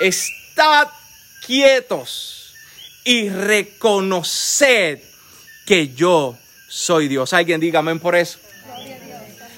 Estad 0.00 0.88
quietos 1.48 2.52
y 3.04 3.30
reconoced 3.30 5.00
que 5.64 5.94
yo 5.94 6.36
soy 6.68 7.08
Dios. 7.08 7.32
Alguien 7.32 7.58
dígame 7.58 7.96
por 7.96 8.14
eso. 8.14 8.38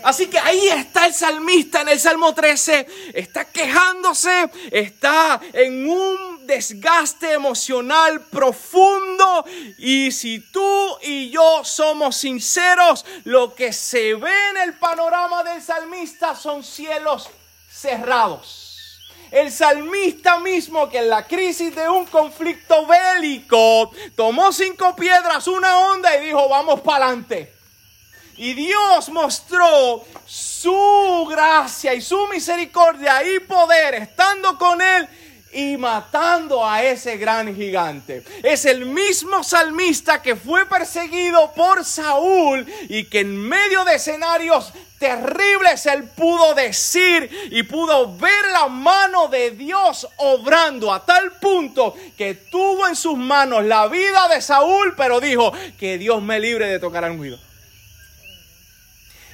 Así 0.04 0.28
que 0.28 0.38
ahí 0.38 0.68
está 0.68 1.06
el 1.06 1.12
salmista 1.12 1.82
en 1.82 1.88
el 1.88 2.00
Salmo 2.00 2.32
13, 2.32 2.86
está 3.12 3.44
quejándose, 3.44 4.48
está 4.70 5.40
en 5.52 5.90
un 5.90 6.46
desgaste 6.46 7.32
emocional 7.32 8.22
profundo 8.22 9.44
y 9.76 10.10
si 10.12 10.40
tú 10.52 10.96
y 11.02 11.28
yo 11.30 11.62
somos 11.64 12.16
sinceros, 12.16 13.04
lo 13.24 13.52
que 13.54 13.72
se 13.72 14.14
ve 14.14 14.32
en 14.52 14.68
el 14.68 14.74
panorama 14.74 15.42
del 15.42 15.60
salmista 15.60 16.34
son 16.34 16.62
cielos 16.62 17.28
cerrados. 17.68 18.59
El 19.30 19.52
salmista 19.52 20.38
mismo 20.40 20.88
que 20.88 20.98
en 20.98 21.08
la 21.08 21.26
crisis 21.26 21.74
de 21.74 21.88
un 21.88 22.04
conflicto 22.06 22.86
bélico 22.86 23.92
tomó 24.16 24.52
cinco 24.52 24.96
piedras, 24.96 25.46
una 25.46 25.78
onda 25.92 26.16
y 26.16 26.26
dijo, 26.26 26.48
vamos 26.48 26.80
para 26.80 27.06
adelante. 27.06 27.52
Y 28.36 28.54
Dios 28.54 29.08
mostró 29.10 30.04
su 30.26 31.26
gracia 31.30 31.94
y 31.94 32.00
su 32.00 32.26
misericordia 32.28 33.22
y 33.22 33.38
poder 33.40 33.94
estando 33.94 34.56
con 34.58 34.80
él 34.80 35.08
y 35.52 35.76
matando 35.76 36.66
a 36.66 36.82
ese 36.82 37.16
gran 37.16 37.54
gigante. 37.54 38.24
Es 38.42 38.64
el 38.64 38.86
mismo 38.86 39.44
salmista 39.44 40.22
que 40.22 40.36
fue 40.36 40.66
perseguido 40.66 41.52
por 41.52 41.84
Saúl 41.84 42.66
y 42.88 43.04
que 43.04 43.20
en 43.20 43.36
medio 43.36 43.84
de 43.84 43.96
escenarios 43.96 44.72
terribles 45.00 45.86
él 45.86 46.04
pudo 46.04 46.54
decir 46.54 47.48
y 47.50 47.62
pudo 47.62 48.14
ver 48.18 48.44
la 48.52 48.68
mano 48.68 49.28
de 49.28 49.52
Dios 49.52 50.06
obrando 50.18 50.92
a 50.92 51.06
tal 51.06 51.32
punto 51.40 51.94
que 52.18 52.34
tuvo 52.34 52.86
en 52.86 52.94
sus 52.94 53.16
manos 53.16 53.64
la 53.64 53.88
vida 53.88 54.28
de 54.28 54.42
Saúl, 54.42 54.94
pero 54.98 55.18
dijo 55.18 55.52
que 55.78 55.96
Dios 55.96 56.22
me 56.22 56.38
libre 56.38 56.66
de 56.66 56.78
tocar 56.78 57.02
al 57.02 57.12
ungido. 57.12 57.40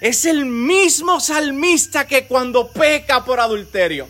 Es 0.00 0.25
el 0.25 0.44
mismo 0.44 1.18
salmista 1.18 2.06
que 2.06 2.28
cuando 2.28 2.68
peca 2.68 3.25
por 3.25 3.40
adulterio 3.40 4.08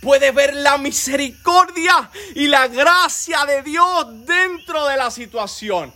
puede 0.00 0.30
ver 0.30 0.54
la 0.56 0.78
misericordia 0.78 2.10
y 2.34 2.46
la 2.46 2.68
gracia 2.68 3.44
de 3.44 3.62
Dios 3.62 4.06
dentro 4.24 4.86
de 4.86 4.96
la 4.96 5.10
situación. 5.10 5.92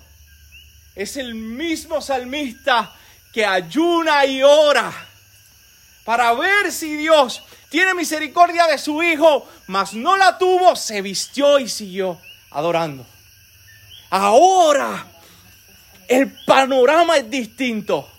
Es 0.94 1.16
el 1.16 1.34
mismo 1.34 2.02
salmista 2.02 2.94
que 3.32 3.44
ayuna 3.44 4.24
y 4.26 4.42
ora 4.42 4.92
para 6.04 6.32
ver 6.32 6.72
si 6.72 6.96
Dios 6.96 7.42
tiene 7.68 7.92
misericordia 7.94 8.66
de 8.66 8.78
su 8.78 9.02
hijo, 9.02 9.46
mas 9.66 9.92
no 9.92 10.16
la 10.16 10.38
tuvo, 10.38 10.74
se 10.74 11.02
vistió 11.02 11.58
y 11.58 11.68
siguió 11.68 12.18
adorando. 12.50 13.04
Ahora 14.10 15.06
el 16.08 16.32
panorama 16.46 17.18
es 17.18 17.28
distinto. 17.28 18.10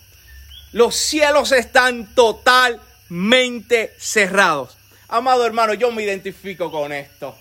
Los 0.72 0.94
cielos 0.94 1.50
están 1.50 2.14
totalmente 2.14 3.94
cerrados. 3.98 4.76
Amado 5.08 5.44
hermano, 5.44 5.74
yo 5.74 5.90
me 5.90 6.04
identifico 6.04 6.70
con 6.70 6.92
esto. 6.92 7.36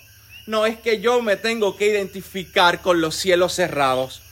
No 0.48 0.66
es 0.66 0.80
que 0.80 1.00
yo 1.00 1.22
me 1.22 1.36
tengo 1.36 1.78
que 1.78 1.86
identificar 1.86 2.82
con 2.82 3.02
los 3.02 3.16
cielos 3.16 3.54
cerrados. 3.54 4.24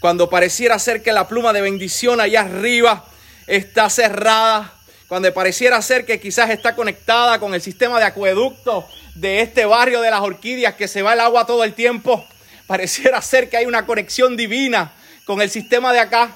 Cuando 0.00 0.28
pareciera 0.28 0.78
ser 0.78 1.02
que 1.02 1.12
la 1.12 1.26
pluma 1.26 1.52
de 1.52 1.60
bendición 1.60 2.20
allá 2.20 2.42
arriba 2.42 3.04
está 3.46 3.88
cerrada, 3.90 4.72
cuando 5.08 5.32
pareciera 5.32 5.80
ser 5.82 6.04
que 6.04 6.20
quizás 6.20 6.50
está 6.50 6.74
conectada 6.74 7.38
con 7.38 7.54
el 7.54 7.62
sistema 7.62 7.98
de 7.98 8.06
acueducto 8.06 8.86
de 9.14 9.40
este 9.40 9.64
barrio 9.64 10.00
de 10.00 10.10
las 10.10 10.20
orquídeas 10.20 10.74
que 10.74 10.88
se 10.88 11.02
va 11.02 11.14
el 11.14 11.20
agua 11.20 11.46
todo 11.46 11.64
el 11.64 11.74
tiempo, 11.74 12.26
pareciera 12.66 13.22
ser 13.22 13.48
que 13.48 13.56
hay 13.56 13.66
una 13.66 13.86
conexión 13.86 14.36
divina 14.36 14.92
con 15.24 15.40
el 15.40 15.50
sistema 15.50 15.92
de 15.92 16.00
acá 16.00 16.34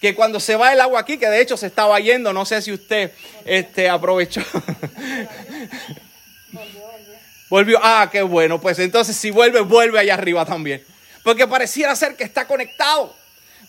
que 0.00 0.14
cuando 0.14 0.40
se 0.40 0.56
va 0.56 0.72
el 0.72 0.80
agua 0.80 1.00
aquí, 1.00 1.18
que 1.18 1.28
de 1.28 1.40
hecho 1.40 1.56
se 1.56 1.66
estaba 1.66 1.98
yendo, 2.00 2.32
no 2.32 2.44
sé 2.44 2.60
si 2.62 2.72
usted 2.72 3.12
este, 3.44 3.88
aprovechó. 3.88 4.42
Volvió, 7.48 7.78
ah, 7.80 8.08
qué 8.10 8.22
bueno, 8.22 8.60
pues 8.60 8.78
entonces 8.80 9.16
si 9.16 9.30
vuelve, 9.30 9.60
vuelve 9.60 9.98
allá 10.00 10.14
arriba 10.14 10.44
también. 10.44 10.84
Porque 11.26 11.48
pareciera 11.48 11.96
ser 11.96 12.14
que 12.14 12.22
está 12.22 12.46
conectado. 12.46 13.12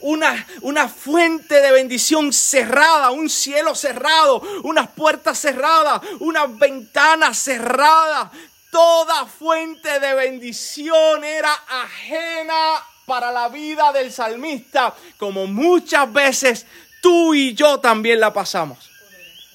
Una, 0.02 0.46
una 0.62 0.88
fuente 0.88 1.60
de 1.60 1.72
bendición 1.72 2.32
cerrada, 2.32 3.10
un 3.10 3.32
cielo 3.32 3.74
cerrado, 3.74 4.44
unas 4.62 4.90
puertas 4.90 5.40
cerradas, 5.40 6.02
unas 6.20 6.56
ventanas 6.56 7.36
cerradas. 7.40 8.30
Toda 8.70 9.26
fuente 9.26 10.00
de 10.00 10.14
bendición 10.14 11.24
era 11.24 11.52
ajena 11.68 12.76
para 13.08 13.32
la 13.32 13.50
vida 13.50 13.92
del 13.92 14.12
salmista, 14.12 14.94
como 15.18 15.48
muchas 15.48 16.14
veces 16.14 16.68
tú 17.02 17.34
y 17.34 17.56
yo 17.56 17.80
también 17.80 18.20
la 18.20 18.32
pasamos. 18.34 18.92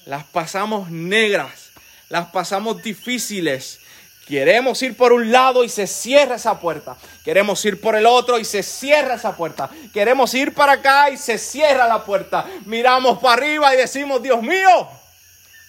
Las 0.05 0.25
pasamos 0.25 0.91
negras, 0.91 1.69
las 2.09 2.27
pasamos 2.31 2.83
difíciles. 2.83 3.79
Queremos 4.27 4.81
ir 4.81 4.95
por 4.95 5.11
un 5.11 5.31
lado 5.31 5.63
y 5.63 5.69
se 5.69 5.85
cierra 5.85 6.35
esa 6.35 6.59
puerta. 6.59 6.95
Queremos 7.25 7.63
ir 7.65 7.81
por 7.81 7.95
el 7.95 8.05
otro 8.05 8.39
y 8.39 8.45
se 8.45 8.63
cierra 8.63 9.15
esa 9.15 9.35
puerta. 9.35 9.69
Queremos 9.93 10.33
ir 10.33 10.53
para 10.53 10.73
acá 10.73 11.09
y 11.09 11.17
se 11.17 11.37
cierra 11.37 11.87
la 11.87 12.03
puerta. 12.05 12.45
Miramos 12.65 13.19
para 13.19 13.33
arriba 13.33 13.73
y 13.73 13.77
decimos, 13.77 14.21
Dios 14.23 14.41
mío, 14.41 14.87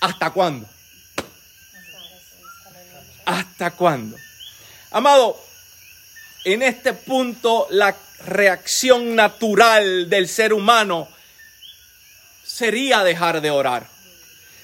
¿hasta 0.01 0.31
cuándo? 0.31 0.69
¿Hasta 3.25 3.73
cuándo? 3.73 4.17
Amado, 4.91 5.37
en 6.45 6.63
este 6.63 6.93
punto 6.93 7.67
la 7.71 7.97
reacción 8.27 9.17
natural 9.17 10.09
del 10.09 10.29
ser 10.29 10.53
humano 10.53 11.09
sería 12.45 13.03
dejar 13.03 13.41
de 13.41 13.51
orar, 13.51 13.89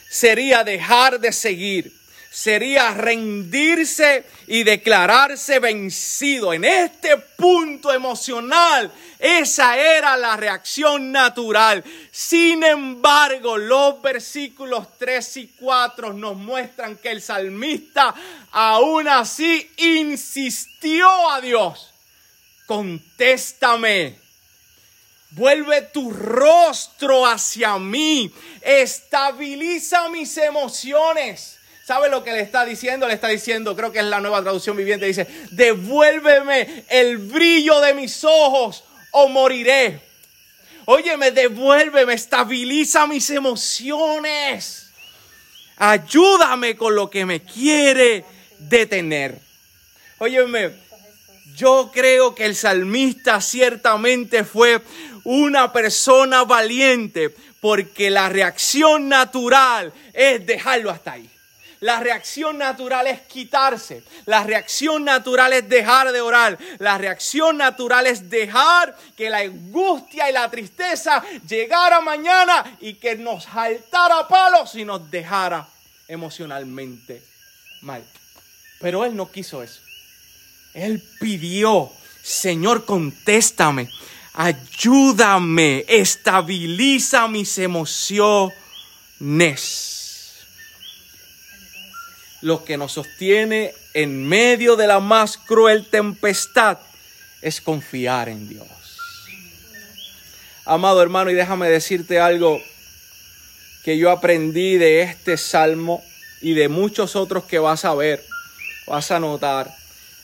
sería 0.09 0.63
dejar 0.63 1.19
de 1.19 1.33
seguir, 1.33 1.93
sería 2.31 2.95
rendirse 2.95 4.25
y 4.47 4.63
declararse 4.63 5.59
vencido. 5.59 6.53
En 6.53 6.65
este 6.65 7.17
punto 7.17 7.93
emocional, 7.93 8.91
esa 9.19 9.77
era 9.77 10.17
la 10.17 10.37
reacción 10.37 11.11
natural. 11.11 11.83
Sin 12.13 12.63
embargo, 12.63 13.59
los 13.59 14.01
versículos 14.01 14.87
3 14.99 15.37
y 15.39 15.47
4 15.59 16.13
nos 16.13 16.37
muestran 16.37 16.97
que 16.97 17.11
el 17.11 17.21
salmista 17.21 18.15
aún 18.53 19.09
así 19.09 19.69
insistió 19.77 21.31
a 21.31 21.41
Dios. 21.41 21.93
Contéstame. 22.67 24.19
Vuelve 25.33 25.83
tu 25.83 26.13
rostro 26.13 27.27
hacia 27.27 27.79
mí. 27.79 28.33
Estabiliza 28.63 30.09
mis 30.09 30.37
emociones. 30.37 31.60
¿Sabe 31.91 32.09
lo 32.09 32.23
que 32.23 32.31
le 32.31 32.43
está 32.43 32.65
diciendo? 32.65 33.09
Le 33.09 33.15
está 33.15 33.27
diciendo, 33.27 33.75
creo 33.75 33.91
que 33.91 33.99
es 33.99 34.05
la 34.05 34.21
nueva 34.21 34.41
traducción 34.43 34.77
viviente, 34.77 35.07
dice, 35.07 35.27
devuélveme 35.51 36.85
el 36.89 37.19
brillo 37.19 37.81
de 37.81 37.95
mis 37.95 38.23
ojos 38.23 38.85
o 39.11 39.27
moriré. 39.27 40.01
Óyeme, 40.85 41.33
devuélveme, 41.33 42.15
estabiliza 42.15 43.09
mis 43.09 43.29
emociones. 43.31 44.93
Ayúdame 45.79 46.77
con 46.77 46.95
lo 46.95 47.11
que 47.11 47.27
me 47.27 47.43
quiere 47.43 48.25
detener. 48.61 49.41
Óyeme, 50.19 50.71
yo 51.57 51.91
creo 51.93 52.37
que 52.37 52.45
el 52.45 52.55
salmista 52.55 53.41
ciertamente 53.41 54.45
fue 54.45 54.81
una 55.25 55.73
persona 55.73 56.45
valiente 56.45 57.35
porque 57.61 58.11
la 58.11 58.29
reacción 58.29 59.09
natural 59.09 59.93
es 60.13 60.47
dejarlo 60.47 60.91
hasta 60.91 61.15
ahí. 61.15 61.29
La 61.81 61.99
reacción 61.99 62.59
natural 62.59 63.07
es 63.07 63.21
quitarse. 63.23 64.03
La 64.27 64.45
reacción 64.45 65.03
natural 65.03 65.55
es 65.55 65.67
dejar 65.67 66.13
de 66.13 66.21
orar. 66.21 66.59
La 66.79 66.99
reacción 66.99 67.57
natural 67.57 68.07
es 68.07 68.29
dejar 68.29 68.95
que 69.17 69.31
la 69.31 69.39
angustia 69.39 70.29
y 70.29 70.33
la 70.35 70.51
tristeza 70.51 71.25
llegara 71.49 72.03
mañana 72.03 72.77
y 72.81 72.95
que 72.95 73.17
nos 73.17 73.45
saltara 73.45 74.29
palos 74.29 74.75
y 74.75 74.85
nos 74.85 75.11
dejara 75.11 75.67
emocionalmente 76.07 77.23
mal. 77.81 78.05
Pero 78.79 79.07
él 79.07 79.17
no 79.17 79.31
quiso 79.31 79.63
eso. 79.63 79.81
Él 80.75 81.03
pidió, 81.19 81.91
Señor, 82.23 82.85
contéstame, 82.85 83.89
ayúdame, 84.35 85.87
estabiliza 85.89 87.27
mis 87.27 87.57
emociones 87.57 88.51
lo 92.41 92.65
que 92.65 92.77
nos 92.77 92.93
sostiene 92.93 93.75
en 93.95 94.27
medio 94.27 94.77
de 94.77 94.87
la 94.87 95.01
más 95.01 95.37
cruel 95.37 95.87
tempestad 95.87 96.79
es 97.43 97.61
confiar 97.61 98.29
en 98.29 98.49
Dios. 98.49 98.67
Amado 100.65 101.03
hermano, 101.03 101.31
y 101.31 101.35
déjame 101.35 101.69
decirte 101.69 102.21
algo 102.21 102.61
que 103.85 103.99
yo 103.99 104.11
aprendí 104.11 104.77
de 104.77 105.03
este 105.03 105.37
salmo 105.37 106.03
y 106.41 106.55
de 106.55 106.69
muchos 106.69 107.17
otros 107.17 107.45
que 107.45 107.59
vas 107.59 107.85
a 107.85 107.95
ver, 107.95 108.25
vas 108.87 109.11
a 109.11 109.19
notar. 109.19 109.75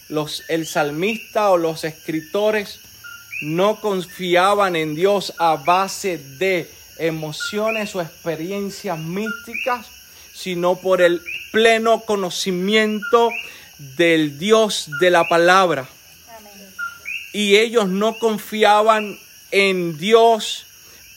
Los, 0.08 0.44
el 0.48 0.66
salmista 0.66 1.50
o 1.50 1.56
los 1.56 1.84
escritores 1.84 2.80
no 3.42 3.80
confiaban 3.80 4.76
en 4.76 4.94
Dios 4.94 5.34
a 5.38 5.56
base 5.56 6.18
de 6.38 6.70
emociones 6.98 7.94
o 7.96 8.00
experiencias 8.00 8.98
místicas, 8.98 9.86
sino 10.32 10.76
por 10.76 11.02
el 11.02 11.20
pleno 11.52 12.00
conocimiento 12.00 13.30
del 13.78 14.38
Dios 14.38 14.88
de 15.00 15.10
la 15.10 15.28
palabra. 15.28 15.88
Y 17.32 17.56
ellos 17.56 17.88
no 17.88 18.18
confiaban 18.18 19.18
en 19.50 19.98
Dios 19.98 20.66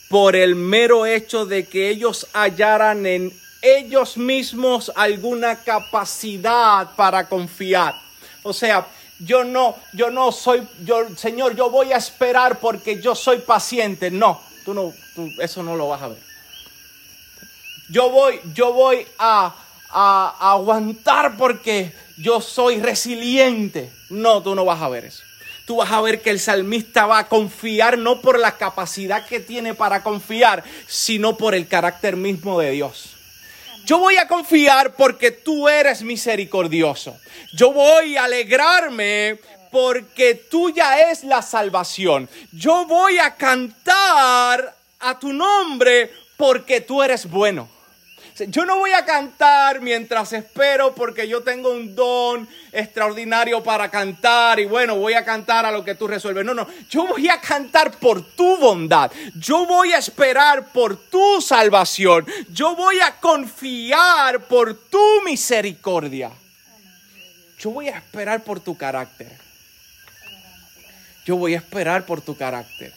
por 0.08 0.36
el 0.36 0.54
mero 0.54 1.06
hecho 1.06 1.46
de 1.46 1.66
que 1.66 1.88
ellos 1.88 2.26
hallaran 2.32 3.06
en 3.06 3.32
ellos 3.62 4.16
mismos 4.16 4.90
alguna 4.94 5.62
capacidad 5.62 6.94
para 6.96 7.28
confiar. 7.28 7.94
O 8.42 8.52
sea, 8.52 8.86
yo 9.18 9.44
no, 9.44 9.76
yo 9.92 10.10
no 10.10 10.32
soy, 10.32 10.66
yo, 10.84 11.06
Señor, 11.16 11.54
yo 11.54 11.70
voy 11.70 11.92
a 11.92 11.96
esperar 11.96 12.58
porque 12.58 13.00
yo 13.00 13.14
soy 13.14 13.38
paciente. 13.38 14.10
No, 14.10 14.40
tú 14.64 14.74
no, 14.74 14.92
tú, 15.14 15.30
eso 15.38 15.62
no 15.62 15.76
lo 15.76 15.88
vas 15.88 16.02
a 16.02 16.08
ver. 16.08 16.18
Yo 17.90 18.08
voy, 18.10 18.40
yo 18.54 18.72
voy 18.72 19.06
a, 19.18 19.54
a 19.92 20.52
aguantar 20.52 21.36
porque 21.36 21.92
yo 22.18 22.40
soy 22.40 22.80
resiliente. 22.80 23.90
No, 24.10 24.42
tú 24.42 24.54
no 24.54 24.64
vas 24.64 24.82
a 24.82 24.88
ver 24.88 25.06
eso. 25.06 25.22
Tú 25.66 25.76
vas 25.76 25.92
a 25.92 26.00
ver 26.00 26.20
que 26.20 26.30
el 26.30 26.40
salmista 26.40 27.06
va 27.06 27.18
a 27.18 27.28
confiar 27.28 27.96
no 27.96 28.20
por 28.20 28.38
la 28.38 28.56
capacidad 28.56 29.24
que 29.26 29.40
tiene 29.40 29.74
para 29.74 30.02
confiar, 30.02 30.64
sino 30.86 31.36
por 31.36 31.54
el 31.54 31.68
carácter 31.68 32.16
mismo 32.16 32.58
de 32.58 32.72
Dios. 32.72 33.16
Yo 33.84 33.98
voy 33.98 34.16
a 34.16 34.28
confiar 34.28 34.94
porque 34.94 35.30
tú 35.30 35.68
eres 35.68 36.02
misericordioso. 36.02 37.16
Yo 37.54 37.72
voy 37.72 38.16
a 38.16 38.24
alegrarme 38.24 39.38
porque 39.70 40.34
tuya 40.34 41.10
es 41.10 41.24
la 41.24 41.42
salvación. 41.42 42.28
Yo 42.52 42.86
voy 42.86 43.18
a 43.18 43.34
cantar 43.34 44.74
a 44.98 45.18
tu 45.18 45.32
nombre 45.32 46.12
porque 46.36 46.80
tú 46.80 47.02
eres 47.02 47.28
bueno. 47.28 47.68
Yo 48.48 48.64
no 48.64 48.78
voy 48.78 48.92
a 48.92 49.04
cantar 49.04 49.80
mientras 49.80 50.32
espero 50.32 50.94
porque 50.94 51.28
yo 51.28 51.42
tengo 51.42 51.70
un 51.70 51.94
don 51.94 52.48
extraordinario 52.72 53.62
para 53.62 53.90
cantar 53.90 54.60
y 54.60 54.64
bueno, 54.64 54.96
voy 54.96 55.14
a 55.14 55.24
cantar 55.24 55.66
a 55.66 55.70
lo 55.70 55.84
que 55.84 55.94
tú 55.94 56.06
resuelves. 56.06 56.44
No, 56.44 56.54
no, 56.54 56.66
yo 56.88 57.06
voy 57.06 57.28
a 57.28 57.40
cantar 57.40 57.92
por 57.98 58.22
tu 58.22 58.56
bondad. 58.56 59.10
Yo 59.34 59.66
voy 59.66 59.92
a 59.92 59.98
esperar 59.98 60.72
por 60.72 60.96
tu 60.96 61.40
salvación. 61.40 62.26
Yo 62.52 62.74
voy 62.76 63.00
a 63.00 63.16
confiar 63.16 64.40
por 64.46 64.74
tu 64.74 65.22
misericordia. 65.24 66.30
Yo 67.58 67.70
voy 67.70 67.88
a 67.88 67.98
esperar 67.98 68.42
por 68.42 68.60
tu 68.60 68.76
carácter. 68.76 69.30
Yo 71.26 71.36
voy 71.36 71.54
a 71.54 71.58
esperar 71.58 72.06
por 72.06 72.22
tu 72.22 72.36
carácter. 72.36 72.92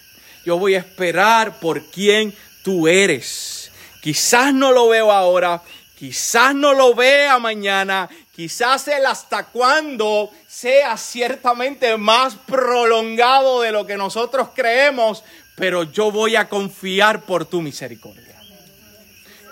Yo 0.46 0.58
voy 0.58 0.76
a 0.76 0.80
esperar 0.80 1.60
por 1.60 1.82
quien 1.92 2.34
tú 2.64 2.88
eres. 2.88 3.62
Quizás 4.04 4.54
no 4.54 4.74
lo 4.74 4.89
veo 4.89 5.13
ahora, 5.13 5.62
quizás 5.98 6.54
no 6.54 6.74
lo 6.74 6.94
vea 6.94 7.39
mañana, 7.39 8.10
quizás 8.36 8.89
el 8.89 9.06
hasta 9.06 9.46
cuándo 9.46 10.30
sea 10.46 10.98
ciertamente 10.98 11.96
más 11.96 12.36
prolongado 12.36 13.62
de 13.62 13.72
lo 13.72 13.88
que 13.88 13.96
nosotros 13.96 14.50
creemos, 14.54 15.24
pero 15.56 15.84
yo 15.84 16.12
voy 16.12 16.36
a 16.36 16.50
confiar 16.50 17.22
por 17.22 17.46
tu 17.46 17.62
misericordia. 17.62 18.36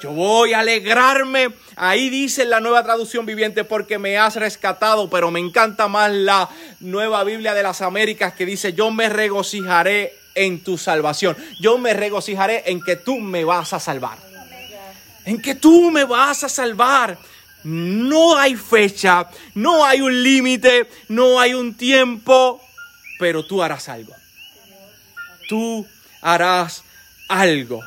Yo 0.03 0.11
voy 0.11 0.51
a 0.51 0.59
alegrarme. 0.59 1.53
Ahí 1.77 2.09
dice 2.09 2.43
la 2.43 2.59
nueva 2.59 2.83
traducción 2.83 3.25
viviente 3.25 3.63
porque 3.63 3.99
me 3.99 4.17
has 4.17 4.35
rescatado, 4.35 5.09
pero 5.09 5.31
me 5.31 5.39
encanta 5.39 5.87
más 5.87 6.11
la 6.11 6.49
nueva 6.81 7.23
Biblia 7.23 7.53
de 7.53 7.63
las 7.63 7.81
Américas 7.81 8.33
que 8.33 8.45
dice, 8.45 8.73
yo 8.73 8.91
me 8.91 9.07
regocijaré 9.07 10.13
en 10.35 10.61
tu 10.61 10.77
salvación. 10.77 11.37
Yo 11.61 11.77
me 11.77 11.93
regocijaré 11.93 12.63
en 12.65 12.81
que 12.81 12.97
tú 12.97 13.19
me 13.19 13.45
vas 13.45 13.71
a 13.71 13.79
salvar 13.79 14.30
en 15.25 15.41
que 15.41 15.55
tú 15.55 15.91
me 15.91 16.03
vas 16.03 16.43
a 16.43 16.49
salvar. 16.49 17.17
No 17.63 18.37
hay 18.37 18.55
fecha, 18.55 19.27
no 19.53 19.85
hay 19.85 20.01
un 20.01 20.23
límite, 20.23 20.89
no 21.09 21.39
hay 21.39 21.53
un 21.53 21.75
tiempo, 21.75 22.59
pero 23.19 23.45
tú 23.45 23.61
harás 23.61 23.87
algo. 23.87 24.15
Tú 25.47 25.85
harás 26.21 26.83
algo. 27.27 27.81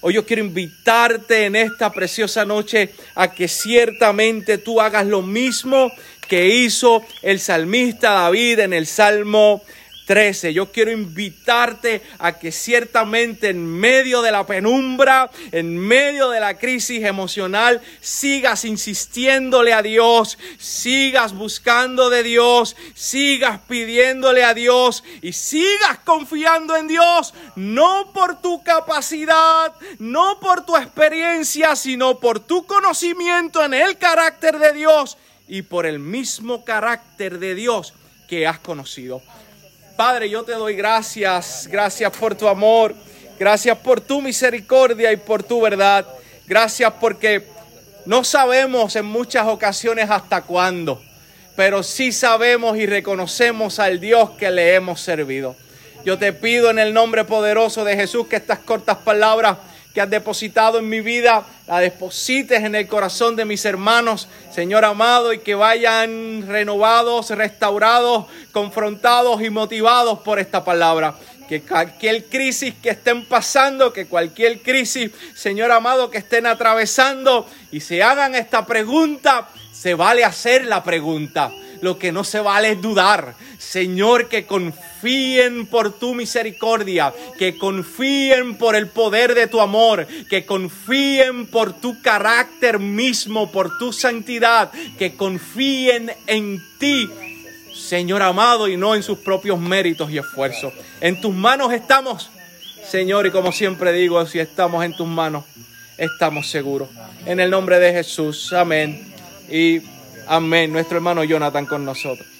Hoy 0.00 0.14
yo 0.14 0.24
quiero 0.24 0.44
invitarte 0.44 1.46
en 1.46 1.56
esta 1.56 1.92
preciosa 1.92 2.44
noche 2.44 2.94
a 3.14 3.32
que 3.32 3.48
ciertamente 3.48 4.58
tú 4.58 4.80
hagas 4.80 5.06
lo 5.06 5.20
mismo 5.20 5.90
que 6.28 6.48
hizo 6.48 7.04
el 7.22 7.40
salmista 7.40 8.10
David 8.12 8.60
en 8.60 8.72
el 8.72 8.86
Salmo 8.86 9.62
13. 10.06 10.54
Yo 10.54 10.70
quiero 10.70 10.92
invitarte 10.92 12.00
a 12.18 12.38
que 12.38 12.52
ciertamente 12.52 13.50
en 13.50 13.66
medio 13.66 14.22
de 14.22 14.30
la 14.30 14.46
penumbra, 14.46 15.30
en 15.50 15.76
medio 15.76 16.30
de 16.30 16.38
la 16.38 16.56
crisis 16.56 17.04
emocional, 17.04 17.82
sigas 18.00 18.64
insistiéndole 18.64 19.72
a 19.72 19.82
Dios, 19.82 20.38
sigas 20.58 21.34
buscando 21.34 22.08
de 22.08 22.22
Dios, 22.22 22.76
sigas 22.94 23.60
pidiéndole 23.68 24.44
a 24.44 24.54
Dios 24.54 25.02
y 25.22 25.32
sigas 25.32 25.98
confiando 26.04 26.76
en 26.76 26.86
Dios, 26.86 27.34
no 27.56 28.12
por 28.14 28.40
tu 28.40 28.62
capacidad, 28.62 29.72
no 29.98 30.38
por 30.38 30.64
tu 30.64 30.76
experiencia, 30.76 31.74
sino 31.74 32.20
por 32.20 32.38
tu 32.38 32.64
conocimiento 32.64 33.64
en 33.64 33.74
el 33.74 33.98
carácter 33.98 34.58
de 34.60 34.72
Dios 34.72 35.18
y 35.48 35.62
por 35.62 35.84
el 35.84 35.98
mismo 35.98 36.64
carácter 36.64 37.40
de 37.40 37.56
Dios 37.56 37.92
que 38.28 38.46
has 38.46 38.60
conocido. 38.60 39.20
Padre, 39.96 40.28
yo 40.28 40.42
te 40.42 40.52
doy 40.52 40.76
gracias, 40.76 41.66
gracias 41.72 42.12
por 42.12 42.34
tu 42.34 42.48
amor, 42.48 42.94
gracias 43.38 43.78
por 43.78 43.98
tu 43.98 44.20
misericordia 44.20 45.10
y 45.10 45.16
por 45.16 45.42
tu 45.42 45.62
verdad. 45.62 46.06
Gracias 46.46 46.92
porque 47.00 47.46
no 48.04 48.22
sabemos 48.22 48.94
en 48.94 49.06
muchas 49.06 49.46
ocasiones 49.46 50.10
hasta 50.10 50.42
cuándo, 50.42 51.02
pero 51.56 51.82
sí 51.82 52.12
sabemos 52.12 52.76
y 52.76 52.84
reconocemos 52.84 53.78
al 53.78 53.98
Dios 53.98 54.32
que 54.32 54.50
le 54.50 54.74
hemos 54.74 55.00
servido. 55.00 55.56
Yo 56.04 56.18
te 56.18 56.34
pido 56.34 56.68
en 56.68 56.78
el 56.78 56.92
nombre 56.92 57.24
poderoso 57.24 57.82
de 57.82 57.96
Jesús 57.96 58.26
que 58.26 58.36
estas 58.36 58.58
cortas 58.58 58.98
palabras 58.98 59.56
que 59.96 60.02
has 60.02 60.10
depositado 60.10 60.78
en 60.78 60.90
mi 60.90 61.00
vida, 61.00 61.42
la 61.66 61.78
deposites 61.78 62.62
en 62.62 62.74
el 62.74 62.86
corazón 62.86 63.34
de 63.34 63.46
mis 63.46 63.64
hermanos, 63.64 64.28
Señor 64.54 64.84
amado, 64.84 65.32
y 65.32 65.38
que 65.38 65.54
vayan 65.54 66.46
renovados, 66.46 67.30
restaurados, 67.30 68.26
confrontados 68.52 69.40
y 69.40 69.48
motivados 69.48 70.18
por 70.18 70.38
esta 70.38 70.62
palabra. 70.62 71.14
Que 71.48 71.62
cualquier 71.62 72.26
crisis 72.26 72.74
que 72.82 72.90
estén 72.90 73.24
pasando, 73.24 73.94
que 73.94 74.04
cualquier 74.04 74.60
crisis, 74.60 75.12
Señor 75.34 75.72
amado, 75.72 76.10
que 76.10 76.18
estén 76.18 76.44
atravesando 76.44 77.48
y 77.72 77.80
se 77.80 78.02
hagan 78.02 78.34
esta 78.34 78.66
pregunta, 78.66 79.48
se 79.72 79.94
vale 79.94 80.24
hacer 80.24 80.66
la 80.66 80.84
pregunta. 80.84 81.50
Lo 81.80 81.98
que 81.98 82.12
no 82.12 82.24
se 82.24 82.40
vale 82.40 82.72
es 82.72 82.82
dudar. 82.82 83.34
Señor, 83.58 84.28
que 84.28 84.46
confíen 84.46 85.66
por 85.66 85.92
tu 85.98 86.14
misericordia, 86.14 87.12
que 87.38 87.58
confíen 87.58 88.56
por 88.56 88.76
el 88.76 88.88
poder 88.88 89.34
de 89.34 89.46
tu 89.46 89.60
amor, 89.60 90.06
que 90.28 90.44
confíen 90.44 91.46
por 91.46 91.72
tu 91.72 92.00
carácter 92.02 92.78
mismo, 92.78 93.50
por 93.50 93.78
tu 93.78 93.92
santidad, 93.92 94.70
que 94.98 95.14
confíen 95.14 96.12
en 96.26 96.62
ti. 96.78 97.10
Señor 97.74 98.22
amado, 98.22 98.68
y 98.68 98.76
no 98.76 98.94
en 98.94 99.02
sus 99.02 99.18
propios 99.18 99.60
méritos 99.60 100.10
y 100.10 100.18
esfuerzos. 100.18 100.72
En 101.00 101.20
tus 101.20 101.34
manos 101.34 101.72
estamos, 101.72 102.30
Señor, 102.90 103.26
y 103.26 103.30
como 103.30 103.52
siempre 103.52 103.92
digo, 103.92 104.24
si 104.26 104.38
estamos 104.38 104.84
en 104.84 104.96
tus 104.96 105.06
manos, 105.06 105.44
estamos 105.98 106.48
seguros. 106.48 106.88
En 107.26 107.40
el 107.40 107.50
nombre 107.50 107.78
de 107.78 107.92
Jesús, 107.92 108.52
amén. 108.52 109.12
Y 109.50 109.80
Amén. 110.26 110.72
Nuestro 110.72 110.96
hermano 110.96 111.24
Jonathan 111.24 111.66
con 111.66 111.84
nosotros. 111.84 112.35